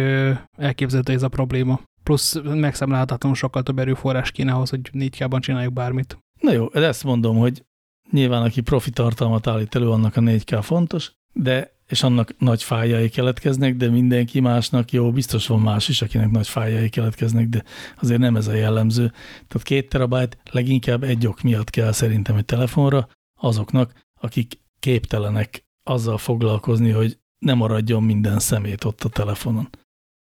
[0.58, 1.82] elképzelhető ez a probléma.
[2.04, 6.18] Plusz megszámlálhatatlanul sokkal több erőforrás kéne ahhoz, hogy 4K-ban csináljuk bármit.
[6.40, 7.64] Na jó, de ezt mondom, hogy
[8.12, 13.10] nyilván aki profi tartalmat állít elő, annak a 4K fontos, de és annak nagy fájai
[13.10, 17.64] keletkeznek, de mindenki másnak jó, biztos van más is, akinek nagy fájai keletkeznek, de
[18.02, 19.08] azért nem ez a jellemző.
[19.48, 23.08] Tehát két terabájt leginkább egy ok miatt kell szerintem egy telefonra,
[23.40, 29.70] azoknak, akik képtelenek azzal foglalkozni, hogy ne maradjon minden szemét ott a telefonon.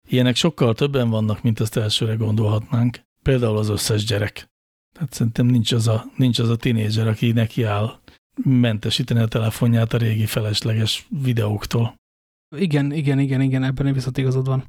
[0.07, 2.99] Ilyenek sokkal többen vannak, mint azt elsőre gondolhatnánk.
[3.23, 4.50] Például az összes gyerek.
[5.01, 7.99] Tehát szerintem nincs az a, nincs az a tinédzser, aki neki áll
[8.43, 11.95] mentesíteni a telefonját a régi felesleges videóktól.
[12.55, 14.63] Igen, igen, igen, igen, ebben viszont igazad van.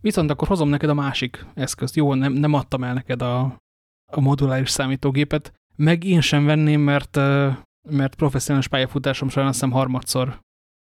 [0.00, 1.96] Viszont akkor hozom neked a másik eszközt.
[1.96, 3.40] Jó, nem, nem adtam el neked a,
[4.12, 7.16] a moduláris számítógépet, meg én sem venném, mert,
[7.88, 10.40] mert professzionális pályafutásom során azt hiszem harmadszor,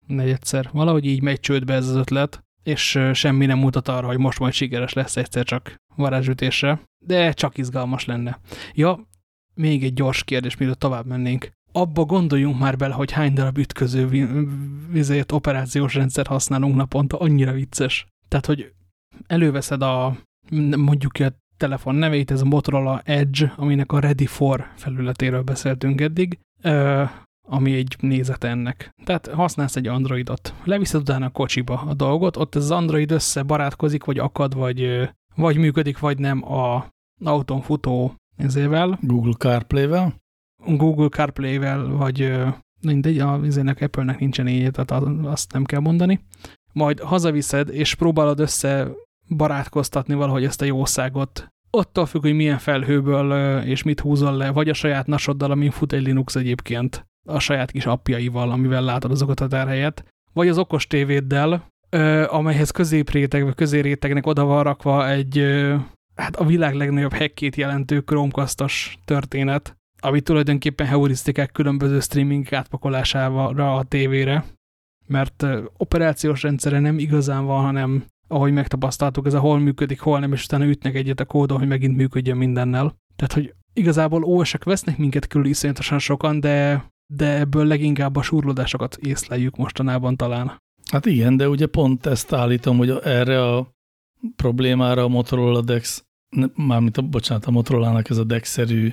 [0.06, 4.38] negyedszer, valahogy így megy csődbe ez az ötlet, és semmi nem mutat arra, hogy most
[4.38, 8.38] majd sikeres lesz egyszer csak varázsütésre, de csak izgalmas lenne.
[8.72, 9.08] Ja,
[9.54, 14.28] még egy gyors kérdés, mielőtt tovább mennénk abba gondoljunk már bele, hogy hány darab ütköző
[14.90, 18.06] vizét operációs rendszer használunk naponta, annyira vicces.
[18.28, 18.72] Tehát, hogy
[19.26, 20.16] előveszed a,
[20.76, 26.38] mondjuk a telefon nevét, ez a Motorola Edge, aminek a Ready for felületéről beszéltünk eddig,
[27.46, 28.94] ami egy nézet ennek.
[29.04, 33.42] Tehát használsz egy Androidot, leviszed utána a kocsiba a dolgot, ott ez az Android össze
[33.42, 36.86] barátkozik, vagy akad, vagy, vagy működik, vagy nem a
[37.24, 38.98] autón futó ezével.
[39.02, 40.14] Google CarPlay-vel.
[40.66, 42.32] Google CarPlay-vel, vagy
[42.80, 46.20] mindegy, a vizének Apple-nek nincsen így, tehát azt nem kell mondani.
[46.72, 48.88] Majd hazaviszed, és próbálod össze
[49.28, 51.46] barátkoztatni valahogy ezt a jószágot.
[51.70, 55.92] Attól függ, hogy milyen felhőből és mit húzol le, vagy a saját nasoddal, amin fut
[55.92, 60.86] egy Linux egyébként, a saját kis appjaival, amivel látod azokat a terhelyet, vagy az okos
[60.86, 61.66] tévéddel,
[62.26, 65.44] amelyhez középréteg, vagy közérétegnek oda van rakva egy,
[66.14, 73.82] hát a világ legnagyobb hekkét jelentő Chromecastos történet, ami tulajdonképpen heurisztikák különböző streaming átpakolására a
[73.82, 74.44] tévére,
[75.06, 80.32] mert operációs rendszere nem igazán van, hanem ahogy megtapasztaltuk, ez a hol működik, hol nem,
[80.32, 82.94] és utána ütnek egyet a kódon, hogy megint működjön mindennel.
[83.16, 88.96] Tehát, hogy igazából OS-ek vesznek minket külön iszonyatosan sokan, de, de ebből leginkább a surlódásokat
[88.96, 90.62] észleljük mostanában talán.
[90.90, 93.74] Hát igen, de ugye pont ezt állítom, hogy erre a
[94.36, 96.04] problémára a Motorola Dex,
[96.54, 98.92] mármint a, bocsánat, a Motorola-nak ez a Dex-szerű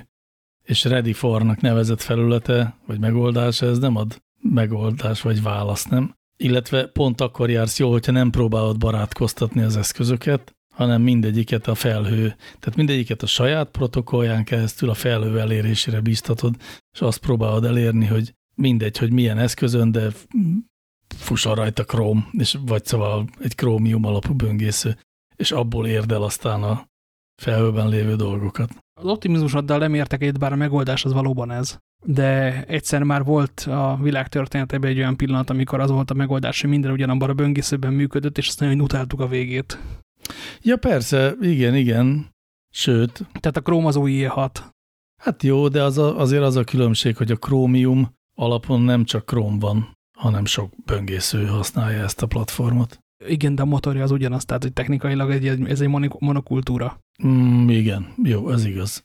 [0.62, 6.14] és ready for-nak nevezett felülete, vagy megoldás, ez nem ad megoldás vagy választ, nem?
[6.36, 12.36] Illetve pont akkor jársz jól, hogyha nem próbálod barátkoztatni az eszközöket, hanem mindegyiket a felhő,
[12.36, 16.56] tehát mindegyiket a saját protokollján keresztül a felhő elérésére biztatod,
[16.94, 20.10] és azt próbálod elérni, hogy mindegy, hogy milyen eszközön, de
[21.16, 24.98] fusson rajta Chrome, és vagy szóval egy Chromium alapú böngésző,
[25.36, 26.86] és abból érd el aztán a
[27.42, 28.70] felhőben lévő dolgokat.
[29.00, 31.78] Az optimizmusoddal nem értek egyet, bár a megoldás az valóban ez.
[32.04, 36.60] De egyszer már volt a világ történetében egy olyan pillanat, amikor az volt a megoldás,
[36.60, 39.78] hogy minden ugyanabban a böngészőben működött, és azt nagyon utáltuk a végét.
[40.62, 42.32] Ja persze, igen, igen.
[42.70, 43.12] Sőt.
[43.12, 44.73] Tehát a Chrome az új 6.
[45.24, 49.26] Hát jó, de az a, azért az a különbség, hogy a Chromium alapon nem csak
[49.26, 52.98] Chrome van, hanem sok böngésző használja ezt a platformot.
[53.26, 56.98] Igen, de a motorja az ugyanaz, tehát hogy technikailag egy, ez egy monokultúra.
[57.26, 59.04] Mm, igen, jó, ez igaz.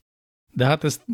[0.53, 1.05] De hát ezt,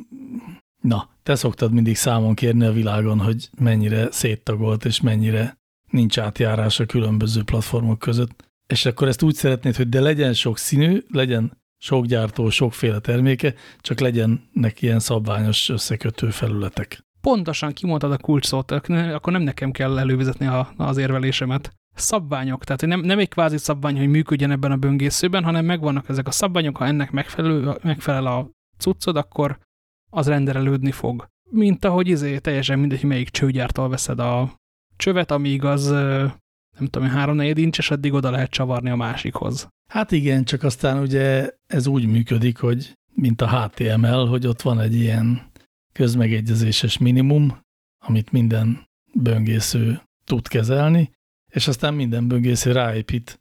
[0.82, 5.58] na, te szoktad mindig számon kérni a világon, hogy mennyire széttagolt, és mennyire
[5.89, 8.52] nincs átjárás a különböző platformok között.
[8.68, 13.54] És akkor ezt úgy szeretnéd, hogy de legyen sok színű, legyen sok gyártó, sokféle terméke,
[13.80, 17.04] csak legyenek ilyen szabványos összekötő felületek.
[17.22, 23.00] Pontosan kimondtad a kulcs szót, akkor nem nekem kell elővezetni az érvelésemet szabványok, tehát nem,
[23.00, 26.86] nem egy kvázi szabvány, hogy működjen ebben a böngészőben, hanem megvannak ezek a szabványok, ha
[26.86, 29.60] ennek megfelelő, megfelel a cuccod, akkor
[30.12, 31.28] az renderelődni fog.
[31.50, 34.54] Mint ahogy izé, teljesen mindegy, melyik csőgyártól veszed a
[34.98, 35.94] csövet, amíg az
[36.78, 39.68] nem tudom, három negyed incses, addig oda lehet csavarni a másikhoz.
[39.88, 44.80] Hát igen, csak aztán ugye ez úgy működik, hogy mint a HTML, hogy ott van
[44.80, 45.52] egy ilyen
[45.93, 47.60] közmegegyezéses minimum,
[48.06, 51.12] amit minden böngésző tud kezelni,
[51.52, 53.39] és aztán minden böngésző ráépít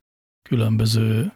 [0.49, 1.33] különböző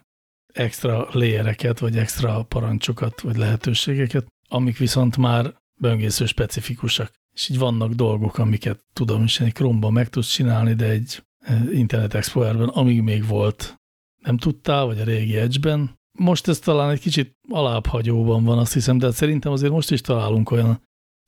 [0.53, 7.11] extra léjereket, vagy extra parancsokat, vagy lehetőségeket, amik viszont már böngésző specifikusak.
[7.33, 11.23] És így vannak dolgok, amiket tudom is egy Chrome-ban meg tudsz csinálni, de egy
[11.71, 13.75] Internet Explorer-ben, amíg még volt,
[14.23, 15.97] nem tudtál, vagy a régi Edge-ben.
[16.19, 20.01] Most ez talán egy kicsit alábbhagyóban van, azt hiszem, de hát szerintem azért most is
[20.01, 20.81] találunk olyan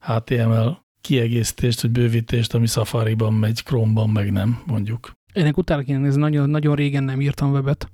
[0.06, 5.12] HTML kiegészítést, vagy bővítést, ami Safari-ban megy, Chrome-ban meg nem, mondjuk.
[5.32, 7.90] Ennek utána kéne nézni, nagyon, nagyon régen nem írtam webet,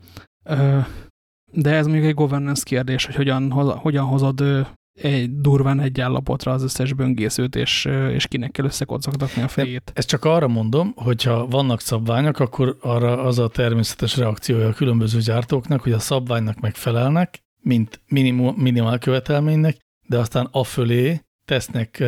[1.52, 4.66] de ez mondjuk egy governance kérdés, hogy hogyan, hogyan hozod
[5.03, 9.92] egy durván egy állapotra az összes böngészőt, és, és kinek kell összekocogtatni a fejét.
[9.94, 15.18] Ezt csak arra mondom, hogyha vannak szabványok, akkor arra az a természetes reakciója a különböző
[15.18, 19.76] gyártóknak, hogy a szabványnak megfelelnek, mint minimum, minimál követelménynek,
[20.07, 22.05] de aztán afölé tesznek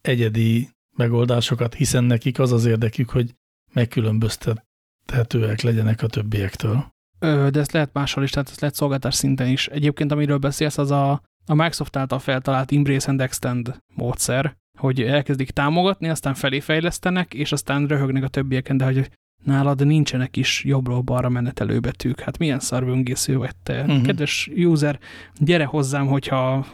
[0.00, 3.34] egyedi megoldásokat, hiszen nekik az az érdekük, hogy
[3.72, 6.96] megkülönböztethetőek legyenek a többiektől.
[7.18, 9.66] De ezt lehet máshol is, tehát ezt lehet szolgáltás szinten is.
[9.66, 15.50] Egyébként, amiről beszélsz, az a, a Microsoft által feltalált Embrace and Extend módszer, hogy elkezdik
[15.50, 19.10] támogatni, aztán felé fejlesztenek, és aztán röhögnek a többieken, de hogy
[19.44, 22.20] nálad nincsenek is jobbról balra menetelő betűk.
[22.20, 23.80] Hát milyen szarböngésző vagy te.
[23.80, 23.96] Uh mhm.
[23.96, 24.04] -huh.
[24.04, 24.98] Kedves user,
[25.38, 26.66] gyere hozzám, hogyha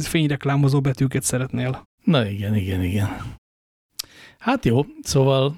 [0.00, 1.82] fényreklámozó betűket szeretnél.
[2.04, 3.08] Na igen, igen, igen.
[4.38, 5.56] Hát jó, szóval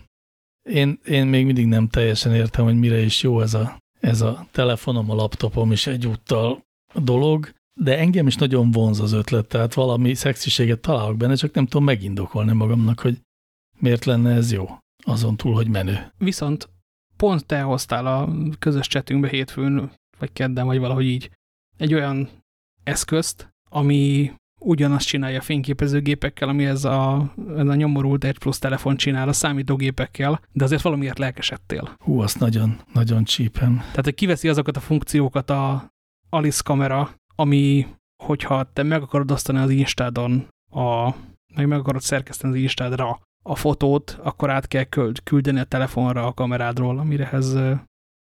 [0.63, 4.47] én, én még mindig nem teljesen értem, hogy mire is jó ez a, ez a
[4.51, 6.65] telefonom, a laptopom is egyúttal
[6.95, 11.67] dolog, de engem is nagyon vonz az ötlet, tehát valami szexiséget találok benne, csak nem
[11.67, 13.21] tudom megindokolni magamnak, hogy
[13.79, 14.67] miért lenne ez jó,
[15.05, 16.13] azon túl, hogy menő.
[16.19, 16.69] Viszont
[17.17, 21.31] pont te hoztál a közös csetünkbe hétfőn, vagy kedden, vagy valahogy így,
[21.77, 22.29] egy olyan
[22.85, 28.97] eszközt, ami ugyanazt csinálja a fényképezőgépekkel, ami ez a, ez a nyomorult 1 plusz telefon
[28.97, 31.97] csinál a számítógépekkel, de azért valamiért lelkesedtél.
[31.99, 33.77] Hú, azt nagyon, nagyon csípem.
[33.77, 35.95] Tehát, hogy kiveszi azokat a funkciókat a
[36.29, 37.87] Alice kamera, ami,
[38.25, 41.15] hogyha te meg akarod osztani az Instádon, a,
[41.55, 44.85] meg meg akarod szerkeszteni az Instádra a fotót, akkor át kell
[45.25, 47.85] küldeni a telefonra a kamerádról, amirehez a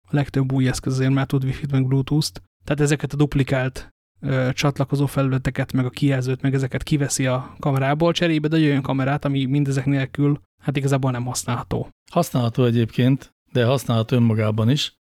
[0.09, 2.43] legtöbb új eszköz azért már tud Wi-Fi-t meg Bluetooth-t.
[2.63, 3.89] Tehát ezeket a duplikált
[4.19, 9.25] ö, csatlakozó felületeket, meg a kijelzőt, meg ezeket kiveszi a kamerából, cserébe de olyan kamerát,
[9.25, 11.89] ami mindezek nélkül hát igazából nem használható.
[12.11, 14.93] Használható egyébként, de használható önmagában is,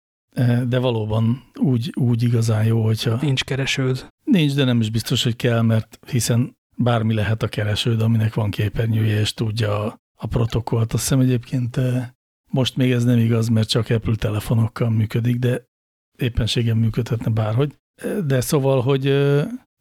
[0.68, 3.18] de valóban úgy, úgy igazán jó, hogyha...
[3.22, 4.08] Nincs keresőd.
[4.24, 8.52] Nincs, de nem is biztos, hogy kell, mert hiszen bármi lehet a keresőd, aminek van
[8.52, 10.94] képernyője, és tudja a, a protokollt.
[10.94, 11.80] Azt hiszem egyébként
[12.52, 15.66] most még ez nem igaz, mert csak Apple telefonokkal működik, de
[16.18, 17.76] éppenségen működhetne bárhogy.
[18.26, 19.06] De szóval, hogy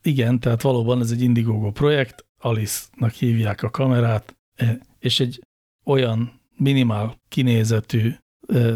[0.03, 4.37] igen, tehát valóban ez egy Indiegogo projekt, Alice-nak hívják a kamerát,
[4.99, 5.43] és egy
[5.85, 8.15] olyan minimál kinézetű,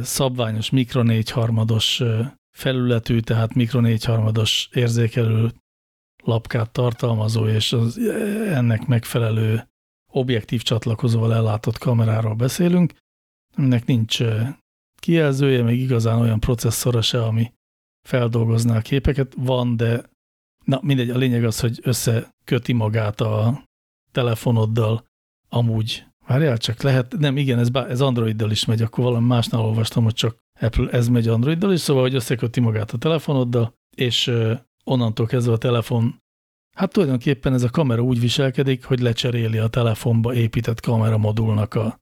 [0.03, 1.03] szabványos mikro
[1.33, 2.03] harmados
[2.57, 5.53] felületű, tehát mikro harmados érzékelő
[6.23, 7.99] lapkát tartalmazó, és az
[8.49, 9.69] ennek megfelelő
[10.13, 12.93] objektív csatlakozóval ellátott kameráról beszélünk,
[13.57, 14.19] aminek nincs
[14.95, 17.53] kijelzője, még igazán olyan processzora se, ami
[18.09, 19.35] feldolgozná a képeket.
[19.37, 20.11] Van, de
[20.65, 23.65] na mindegy, a lényeg az, hogy összeköti magát a
[24.13, 25.05] telefonoddal
[25.49, 26.10] amúgy.
[26.31, 30.13] Várjál, csak lehet, nem, igen, ez, ez Androiddal is megy, akkor valami másnál olvastam, hogy
[30.13, 34.33] csak Apple, ez megy Androiddal is, szóval, hogy összeköti magát a telefonoddal, és
[34.85, 36.23] onnantól kezdve a telefon,
[36.77, 42.01] hát tulajdonképpen ez a kamera úgy viselkedik, hogy lecseréli a telefonba épített kameramodulnak a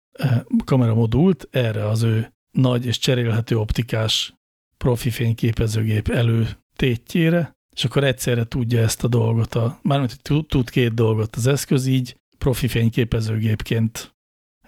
[0.64, 4.34] kameramodult erre az ő nagy és cserélhető optikás
[4.76, 11.36] profi fényképezőgép előtétjére, és akkor egyszerre tudja ezt a dolgot, a, mármint tud két dolgot
[11.36, 14.16] az eszköz, így profi fényképezőgépként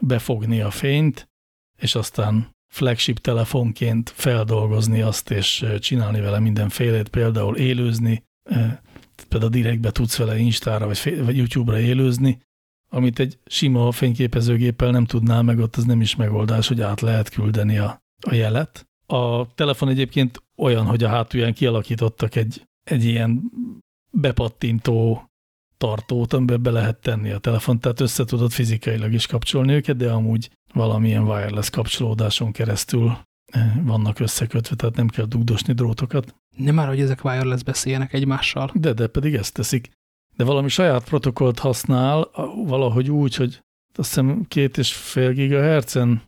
[0.01, 1.29] befogni a fényt,
[1.79, 8.25] és aztán flagship telefonként feldolgozni azt, és csinálni vele mindenfélét, például élőzni,
[9.29, 12.41] például direktbe tudsz vele Instára vagy, vagy YouTube-ra élőzni,
[12.91, 17.29] amit egy sima fényképezőgéppel nem tudnál meg, ott az nem is megoldás, hogy át lehet
[17.29, 18.89] küldeni a, a jelet.
[19.07, 23.51] A telefon egyébként olyan, hogy a hátulján kialakítottak egy, egy ilyen
[24.11, 25.30] bepattintó
[25.81, 30.11] tartót, amiben be lehet tenni a telefon, tehát össze tudod fizikailag is kapcsolni őket, de
[30.13, 33.19] amúgy valamilyen wireless kapcsolódáson keresztül
[33.53, 36.35] eh, vannak összekötve, tehát nem kell dugdosni drótokat.
[36.57, 38.71] Nem már, hogy ezek wireless beszéljenek egymással.
[38.75, 39.91] De, de pedig ezt teszik.
[40.37, 42.31] De valami saját protokollt használ,
[42.67, 43.61] valahogy úgy, hogy
[43.97, 46.23] azt hiszem két és fél gigahertzen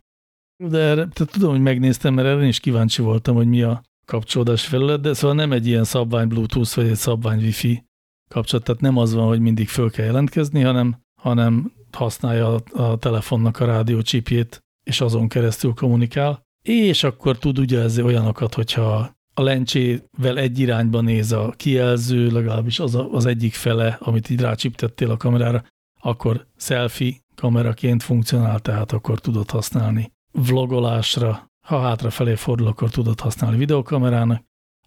[0.69, 4.65] de erre, tehát tudom, hogy megnéztem, mert erre is kíváncsi voltam, hogy mi a kapcsolódás
[4.65, 7.83] felület, de szóval nem egy ilyen szabvány Bluetooth vagy egy szabvány Wi-Fi
[8.29, 13.59] kapcsolat, tehát nem az van, hogy mindig föl kell jelentkezni, hanem, hanem használja a, telefonnak
[13.59, 16.41] a rádió csipjét, és azon keresztül kommunikál.
[16.61, 22.79] És akkor tud ugye ez olyanokat, hogyha a lencsével egy irányba néz a kijelző, legalábbis
[22.79, 25.63] az, a, az egyik fele, amit így rácsiptettél a kamerára,
[26.01, 33.57] akkor selfie kameraként funkcionál, tehát akkor tudod használni vlogolásra, ha hátrafelé fordul, akkor tudod használni
[33.57, 34.43] videokamerának.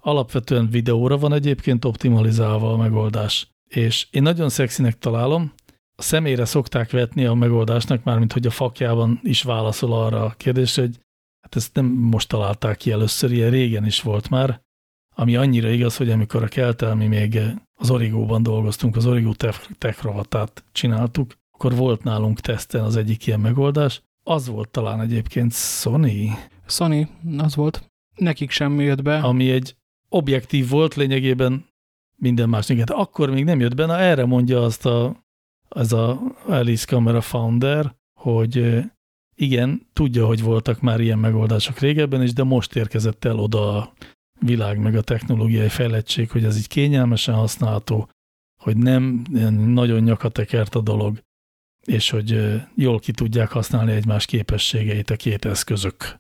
[0.07, 3.51] Alapvetően videóra van egyébként optimalizálva a megoldás.
[3.69, 5.53] És én nagyon szexinek találom,
[5.99, 10.83] a személyre szokták vetni a megoldásnak, mármint hogy a fakjában is válaszol arra a kérdésre,
[10.83, 10.99] hogy
[11.41, 14.61] hát ezt nem most találták ki először, ilyen régen is volt már,
[15.15, 17.41] ami annyira igaz, hogy amikor a keltelmi még
[17.81, 19.33] az Origóban dolgoztunk, az Origo
[19.79, 24.03] Tech rovatát csináltuk, akkor volt nálunk teszten az egyik ilyen megoldás.
[24.23, 26.31] Az volt talán egyébként Sony.
[26.67, 27.91] Sony, az volt.
[28.15, 29.19] Nekik sem jött be.
[29.19, 29.77] Ami egy
[30.17, 31.67] objektív volt, lényegében
[32.17, 32.69] minden más.
[32.69, 33.87] Igen, akkor még nem jött be.
[33.87, 35.25] Na erre mondja azt a,
[35.69, 38.85] ez a Alice Camera Founder, hogy
[39.35, 43.93] igen, tudja, hogy voltak már ilyen megoldások régebben is, de most érkezett el oda a
[44.41, 48.09] világ meg a technológiai fejlettség, hogy ez így kényelmesen használható,
[48.62, 49.25] hogy nem
[49.57, 51.21] nagyon nyakatekert a dolog,
[51.85, 56.17] és hogy jól ki tudják használni egymás képességeit a két eszközök.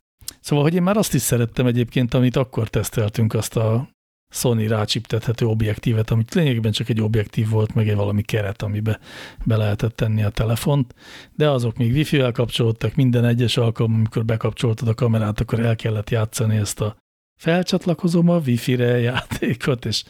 [0.46, 3.88] Szóval, hogy én már azt is szerettem egyébként, amit akkor teszteltünk, azt a
[4.34, 8.98] Sony rácsiptethető objektívet, amit lényegében csak egy objektív volt, meg egy valami keret, amibe
[9.44, 10.94] be lehetett tenni a telefont,
[11.34, 16.10] de azok még wifi-vel kapcsolódtak, minden egyes alkalom, amikor bekapcsoltad a kamerát, akkor el kellett
[16.10, 16.96] játszani ezt a
[17.40, 20.04] felcsatlakozom a wifi-re játékot, és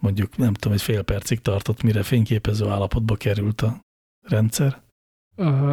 [0.00, 3.80] mondjuk nem tudom, egy fél percig tartott, mire fényképező állapotba került a
[4.28, 4.82] rendszer.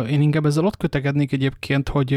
[0.09, 2.11] Én inkább ezzel ott kötegednék egyébként, hogy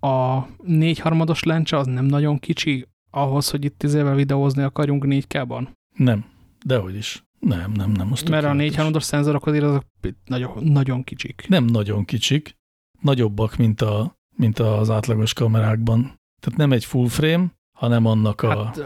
[0.00, 5.68] a négy harmados lencse az nem nagyon kicsi ahhoz, hogy itt tízével videózni akarjunk 4K-ban?
[5.96, 6.24] Nem,
[6.64, 7.22] dehogy is.
[7.38, 8.12] Nem, nem, nem.
[8.12, 9.84] Azt Mert a négy harmados szenzorok azért azok
[10.24, 11.46] nagyon, nagyon kicsik.
[11.48, 12.56] Nem nagyon kicsik,
[13.00, 16.00] nagyobbak, mint, a, mint az átlagos kamerákban.
[16.40, 18.64] Tehát nem egy full frame, hanem annak a...
[18.64, 18.80] Hát,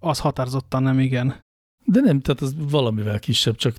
[0.00, 1.44] az határozottan nem, igen.
[1.84, 3.76] De nem, tehát az valamivel kisebb, csak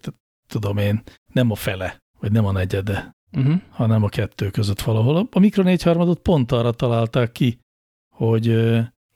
[0.47, 1.03] tudom én,
[1.33, 3.61] nem a fele, vagy nem a negyede uh -huh.
[3.69, 5.27] hanem a kettő között valahol.
[5.31, 7.59] A Mikro 4 harmadot pont arra találták ki,
[8.15, 8.55] hogy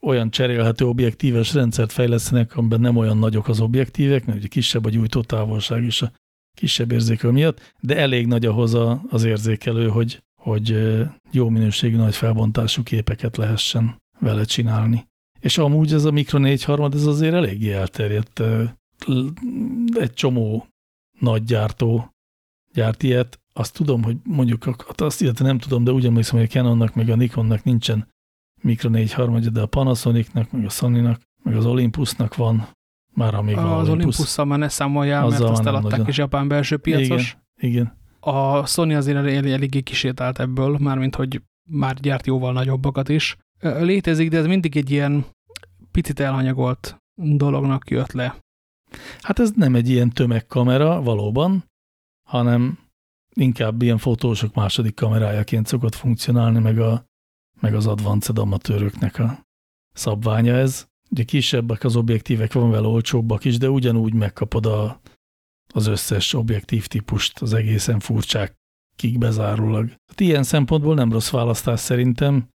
[0.00, 4.90] olyan cserélhető objektíves rendszert fejlesztenek, amiben nem olyan nagyok az objektívek, mert ugye kisebb a
[4.90, 6.12] gyújtótávolság is a
[6.54, 10.96] kisebb érzékel miatt, de elég nagy ahhoz a, az érzékelő, hogy, hogy
[11.30, 15.06] jó minőségű, nagy felbontású képeket lehessen vele csinálni.
[15.40, 18.42] És amúgy ez a Mikro 4 harmad, ez azért eléggé elterjedt.
[19.94, 20.66] Egy csomó
[21.18, 22.14] nagy gyártó
[22.72, 26.50] gyárt ilyet, azt tudom, hogy mondjuk azt illetve nem tudom, de úgy emlékszem, hogy a
[26.50, 28.08] Canonnak meg a Nikonnak nincsen
[28.60, 32.68] Mikro 4 harmadja, de a Panasonicnak, meg a Sonynak, meg az Olympusnak van,
[33.14, 36.08] már amíg az van Az Olympusszal már ne számoljál, mert azt eladták nagyon.
[36.08, 37.36] is japán belső piacos.
[37.56, 37.96] Igen, igen.
[38.20, 43.36] A Sony azért elég, eléggé kisétált ebből, mármint hogy már gyárt jóval nagyobbakat is.
[43.60, 45.24] Létezik, de ez mindig egy ilyen
[45.90, 48.36] picit elhanyagolt dolognak jött le.
[49.20, 51.64] Hát ez nem egy ilyen tömegkamera valóban,
[52.28, 52.78] hanem
[53.38, 57.04] inkább ilyen fotósok második kamerájaként szokott funkcionálni, meg, a,
[57.60, 59.46] meg az advanced amatőröknek a
[59.92, 60.86] szabványa ez.
[61.10, 65.00] Ugye kisebbek az objektívek, van vele olcsóbbak is, de ugyanúgy megkapod a,
[65.74, 68.56] az összes objektív típust, az egészen furcsák
[68.96, 69.88] kik bezárólag.
[70.06, 72.48] Hát ilyen szempontból nem rossz választás szerintem.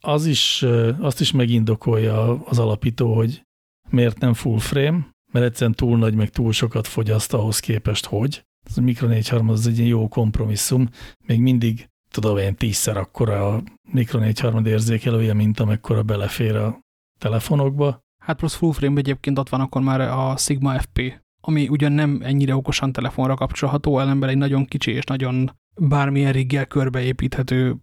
[0.00, 0.62] Az is,
[0.98, 3.42] azt is megindokolja az alapító, hogy
[3.90, 8.44] miért nem full frame, mert egyszerűen túl nagy, meg túl sokat fogyaszt ahhoz képest, hogy
[8.66, 10.88] ez a Mikro 4.3 az egy jó kompromisszum,
[11.26, 16.80] még mindig tudom én tízszer akkora a Mikro 4.3 érzékelője, mint amekkora belefér a
[17.18, 18.00] telefonokba.
[18.24, 22.20] Hát plusz full frame egyébként ott van akkor már a Sigma FP, ami ugyan nem
[22.22, 25.50] ennyire okosan telefonra kapcsolható, ellenben egy nagyon kicsi és nagyon
[25.80, 27.76] bármilyen riggel körbeépíthető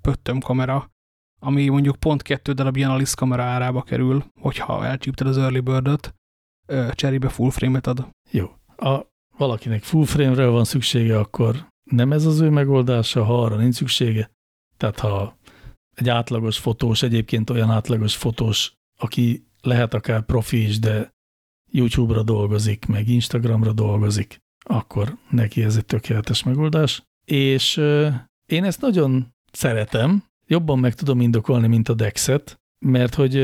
[0.00, 0.90] pöttöm kamera,
[1.40, 6.14] ami mondjuk pont kettő darab ilyen Alice kamera árába kerül, hogyha elcsípted az early bird
[6.90, 8.08] cserébe full frame-et ad.
[8.30, 8.50] Jó.
[8.76, 13.74] A valakinek full frame-re van szüksége, akkor nem ez az ő megoldása, ha arra nincs
[13.74, 14.30] szüksége.
[14.76, 15.38] Tehát ha
[15.94, 21.14] egy átlagos fotós, egyébként olyan átlagos fotós, aki lehet akár profi is, de
[21.70, 27.02] YouTube-ra dolgozik, meg Instagramra dolgozik, akkor neki ez egy tökéletes megoldás.
[27.24, 27.76] És
[28.46, 33.34] én ezt nagyon szeretem, jobban meg tudom indokolni, mint a Dexet, mert hogy,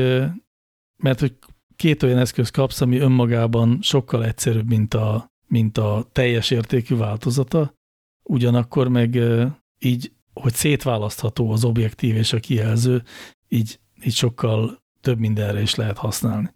[0.97, 1.37] mert hogy
[1.75, 7.73] két olyan eszköz kapsz, ami önmagában sokkal egyszerűbb, mint a, mint a teljes értékű változata,
[8.23, 9.19] ugyanakkor meg
[9.79, 13.03] így, hogy szétválasztható az objektív és a kijelző,
[13.47, 16.53] így, így sokkal több mindenre is lehet használni.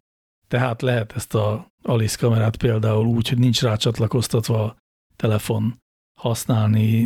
[0.47, 4.75] Tehát lehet ezt a Alice kamerát például úgy, hogy nincs rácsatlakoztatva a
[5.15, 5.81] telefon
[6.19, 7.05] használni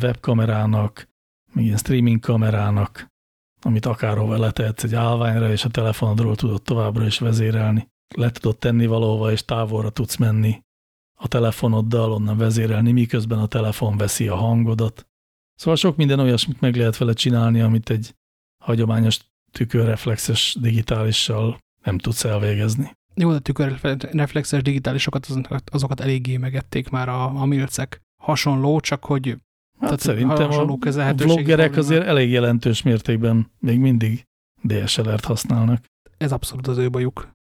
[0.00, 1.08] webkamerának,
[1.52, 3.06] meg ilyen streaming kamerának,
[3.62, 7.88] amit akárhova letehetsz egy állványra, és a telefonodról tudod továbbra is vezérelni.
[8.16, 10.62] Le tudod tenni valahova, és távolra tudsz menni
[11.24, 15.06] a telefonoddal, onnan vezérelni, miközben a telefon veszi a hangodat.
[15.54, 18.14] Szóval sok minden olyasmit meg lehet vele csinálni, amit egy
[18.64, 19.18] hagyományos
[19.52, 22.96] tükörreflexes digitálissal nem tudsz elvégezni.
[23.14, 25.28] Jó, de tükörreflexes digitálisokat
[25.64, 28.00] azokat eléggé megették már a, a milcek.
[28.22, 29.38] Hasonló, csak hogy hát
[29.80, 30.64] tehát szerintem a
[31.16, 34.24] vloggerek azért elég jelentős mértékben még mindig
[34.62, 35.84] DSLR-t használnak.
[36.16, 37.33] Ez abszolút az ő bajuk.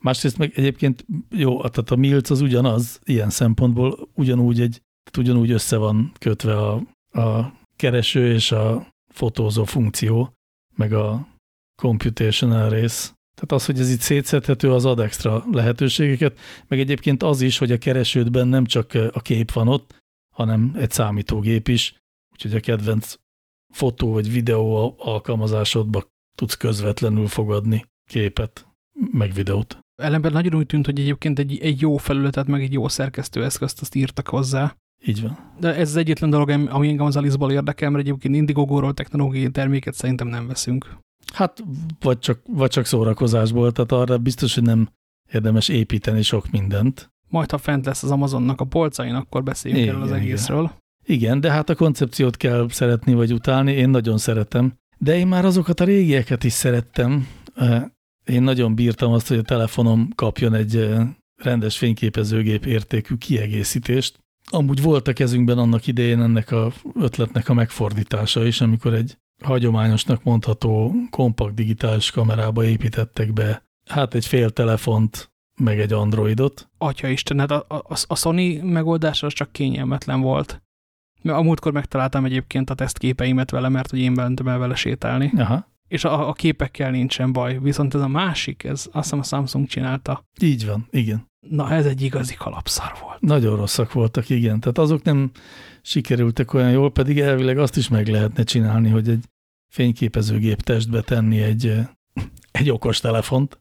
[0.00, 4.82] Másrészt meg egyébként jó, tehát a Milc az ugyanaz, ilyen szempontból ugyanúgy, egy,
[5.18, 6.82] ugyanúgy össze van kötve a,
[7.20, 10.32] a kereső és a fotózó funkció,
[10.76, 11.28] meg a
[11.82, 13.14] computational rész.
[13.34, 16.38] Tehát az, hogy ez itt szétszedhető, az ad extra lehetőségeket,
[16.68, 19.94] meg egyébként az is, hogy a keresődben nem csak a kép van ott,
[20.34, 21.94] hanem egy számítógép is,
[22.32, 23.14] úgyhogy a kedvenc
[23.72, 26.04] fotó vagy videó alkalmazásodba
[26.36, 28.66] tudsz közvetlenül fogadni képet,
[29.12, 29.78] meg videót.
[30.00, 33.94] Ellenben nagyon úgy tűnt, hogy egyébként egy, egy jó felületet, meg egy jó szerkesztőeszközt azt
[33.94, 34.76] írtak hozzá.
[35.06, 35.38] Így van.
[35.60, 39.94] De ez az egyetlen dolog, ami engem az Alice-ból érdekel, mert egyébként Indiegogo-ról technológiai terméket
[39.94, 40.96] szerintem nem veszünk.
[41.32, 41.64] Hát,
[42.00, 44.88] vagy csak, vagy csak szórakozásból, tehát arra biztos, hogy nem
[45.32, 47.10] érdemes építeni sok mindent.
[47.28, 50.62] Majd, ha fent lesz az Amazonnak a polcain, akkor beszéljünk igen, erről az egészről.
[51.04, 51.20] Igen.
[51.20, 54.74] igen, de hát a koncepciót kell szeretni vagy utálni, én nagyon szeretem.
[54.98, 57.26] De én már azokat a régieket is szerettem.
[58.30, 60.88] Én nagyon bírtam azt, hogy a telefonom kapjon egy
[61.36, 64.18] rendes fényképezőgép értékű kiegészítést.
[64.50, 70.22] Amúgy volt a kezünkben annak idején ennek a ötletnek a megfordítása is, amikor egy hagyományosnak
[70.22, 76.70] mondható kompakt digitális kamerába építettek be hát egy fél telefont, meg egy androidot.
[76.78, 80.62] Atya Isten, hát a, a, a Sony megoldása az csak kényelmetlen volt.
[81.22, 85.32] A múltkor megtaláltam egyébként a tesztképeimet vele, mert hogy én mentem el vele sétálni.
[85.36, 85.69] Aha.
[85.90, 87.58] És a, a képekkel nincsen baj.
[87.58, 90.24] Viszont ez a másik, ez azt hiszem a Samsung csinálta.
[90.40, 91.28] Így van, igen.
[91.48, 93.20] Na, ez egy igazi kalapszar volt.
[93.20, 94.60] Nagyon rosszak voltak, igen.
[94.60, 95.30] Tehát azok nem
[95.82, 99.24] sikerültek olyan jól, pedig elvileg azt is meg lehetne csinálni, hogy egy
[99.72, 101.74] fényképezőgép testbe tenni egy,
[102.50, 103.58] egy okos telefont.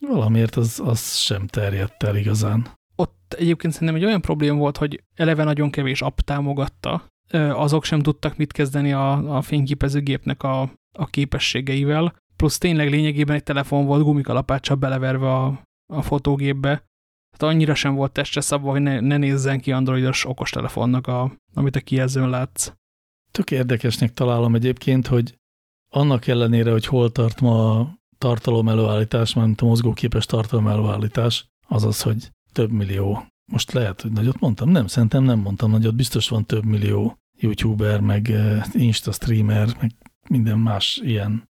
[0.00, 2.66] Valamiért az, az sem terjedt el igazán.
[2.96, 8.00] Ott egyébként szerintem egy olyan probléma volt, hogy eleve nagyon kevés app támogatta, azok sem
[8.00, 14.02] tudtak mit kezdeni a, a fényképezőgépnek a, a képességeivel, plusz tényleg lényegében egy telefon volt
[14.02, 16.84] gumikalapáccsal beleverve a, a fotógépbe,
[17.36, 21.76] tehát annyira sem volt testre szabva, hogy ne, ne nézzen ki androidos okostelefonnak, a, amit
[21.76, 22.72] a kijelzőn látsz.
[23.30, 25.38] Tök érdekesnek találom egyébként, hogy
[25.90, 32.02] annak ellenére, hogy hol tart ma a tartalom előállítás, mint a mozgóképes tartalom előállítás, azaz,
[32.02, 33.26] hogy több millió.
[33.52, 34.68] Most lehet, hogy nagyot mondtam?
[34.68, 35.94] Nem, szerintem nem mondtam nagyot.
[35.94, 39.90] Biztos van több millió youtuber, meg eh, insta streamer, meg
[40.28, 41.48] minden más ilyen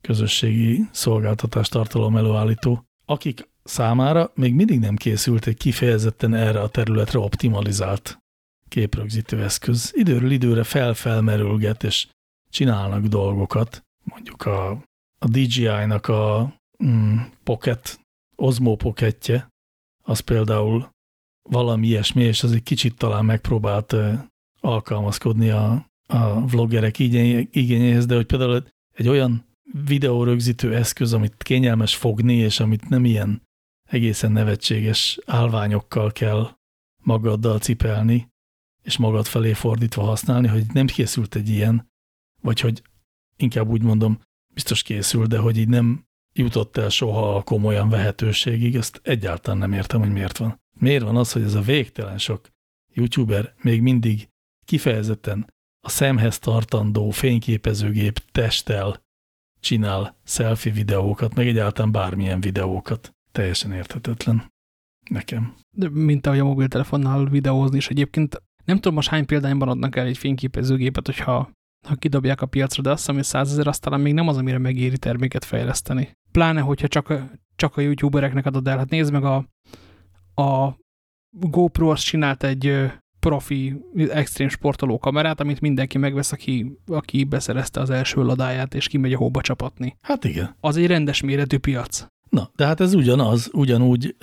[0.00, 7.18] közösségi szolgáltatás tartalom előállító, akik számára még mindig nem készült egy kifejezetten erre a területre
[7.18, 8.18] optimalizált
[8.68, 9.92] képrögzítő eszköz.
[9.94, 12.08] Időről időre felfelmerülget, és
[12.50, 13.84] csinálnak dolgokat.
[14.04, 14.70] Mondjuk a,
[15.18, 16.54] a DJI-nak a
[16.84, 18.00] mm, Pocket,
[18.36, 19.48] Osmo Pocketje,
[20.02, 20.90] az például
[21.42, 23.96] valami ilyesmi, és az egy kicsit talán megpróbált
[24.60, 29.44] alkalmazkodni a, a vloggerek igényéhez, de hogy például egy olyan
[29.84, 33.42] videórögzítő eszköz, amit kényelmes fogni, és amit nem ilyen
[33.88, 36.50] egészen nevetséges állványokkal kell
[37.02, 38.28] magaddal cipelni,
[38.82, 41.90] és magad felé fordítva használni, hogy nem készült egy ilyen,
[42.42, 42.82] vagy hogy
[43.36, 44.20] inkább úgy mondom,
[44.54, 49.72] biztos készül, de hogy így nem jutott el soha a komolyan vehetőségig, ezt egyáltalán nem
[49.72, 50.60] értem, hogy miért van.
[50.78, 52.48] Miért van az, hogy ez a végtelen sok
[52.92, 54.28] youtuber még mindig
[54.64, 59.02] kifejezetten a szemhez tartandó fényképezőgép testtel
[59.60, 63.14] csinál selfie videókat, meg egyáltalán bármilyen videókat.
[63.32, 64.52] Teljesen érthetetlen
[65.10, 65.54] nekem.
[65.76, 70.06] De mint ahogy a mobiltelefonnal videózni is egyébként nem tudom most hány példányban adnak el
[70.06, 71.50] egy fényképezőgépet, hogyha
[71.86, 74.36] ha kidobják a piacra, de azt hiszem, hogy 100 ezer azt talán még nem az,
[74.36, 76.12] amire megéri terméket fejleszteni.
[76.32, 78.78] Pláne, hogyha csak a, csak a youtubereknek adod el.
[78.78, 79.36] Hát nézd meg a,
[80.42, 80.78] a
[81.30, 82.90] GoPro azt csinált egy
[83.20, 89.12] profi, extrém sportoló kamerát, amit mindenki megvesz, aki, aki beszerezte az első ladáját, és kimegy
[89.12, 89.96] a hóba csapatni.
[90.00, 90.56] Hát igen.
[90.60, 92.06] Az egy rendes méretű piac.
[92.28, 94.16] Na, de hát ez ugyanaz, ugyanúgy,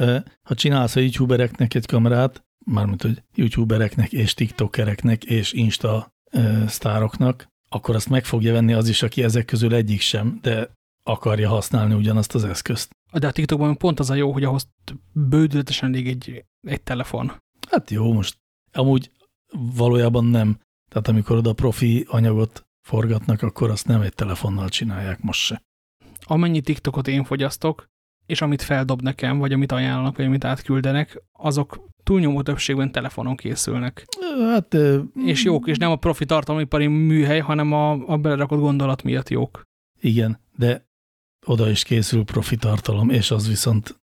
[0.43, 6.16] ha csinálsz a youtubereknek egy kamerát, mármint, hogy youtubereknek és tiktokereknek és insta
[6.68, 10.70] sztároknak, akkor azt meg fogja venni az is, aki ezek közül egyik sem, de
[11.04, 12.89] akarja használni ugyanazt az eszközt.
[13.12, 14.68] De a TikTokban pont az a jó, hogy ahhoz
[15.12, 17.32] bődületesen elég egy, egy telefon.
[17.70, 18.38] Hát jó, most
[18.78, 19.12] amúgy
[19.76, 20.60] valójában nem.
[20.90, 25.62] Tehát amikor oda profi anyagot forgatnak, akkor azt nem egy telefonnal csinálják most se.
[26.26, 27.86] Amennyi TikTokot én fogyasztok,
[28.26, 34.06] és amit feldob nekem, vagy amit ajánlanak, vagy amit átküldenek, azok túlnyomó többségben telefonon készülnek.
[34.40, 34.78] Hát,
[35.16, 39.62] és jók, és nem a profi tartalomipari műhely, hanem a, a belerakott gondolat miatt jók.
[40.00, 40.86] Igen, de
[41.46, 44.00] oda is készül profi tartalom, és az viszont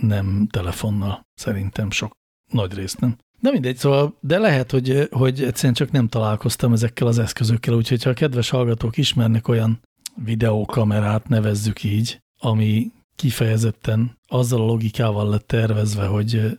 [0.00, 2.12] nem telefonnal, szerintem sok
[2.50, 3.16] nagy részt nem.
[3.40, 8.02] De mindegy, szóval, de lehet, hogy, hogy egyszerűen csak nem találkoztam ezekkel az eszközökkel, úgyhogy
[8.02, 9.80] ha a kedves hallgatók ismernek olyan
[10.24, 16.58] videókamerát, nevezzük így, ami kifejezetten azzal a logikával lett tervezve, hogy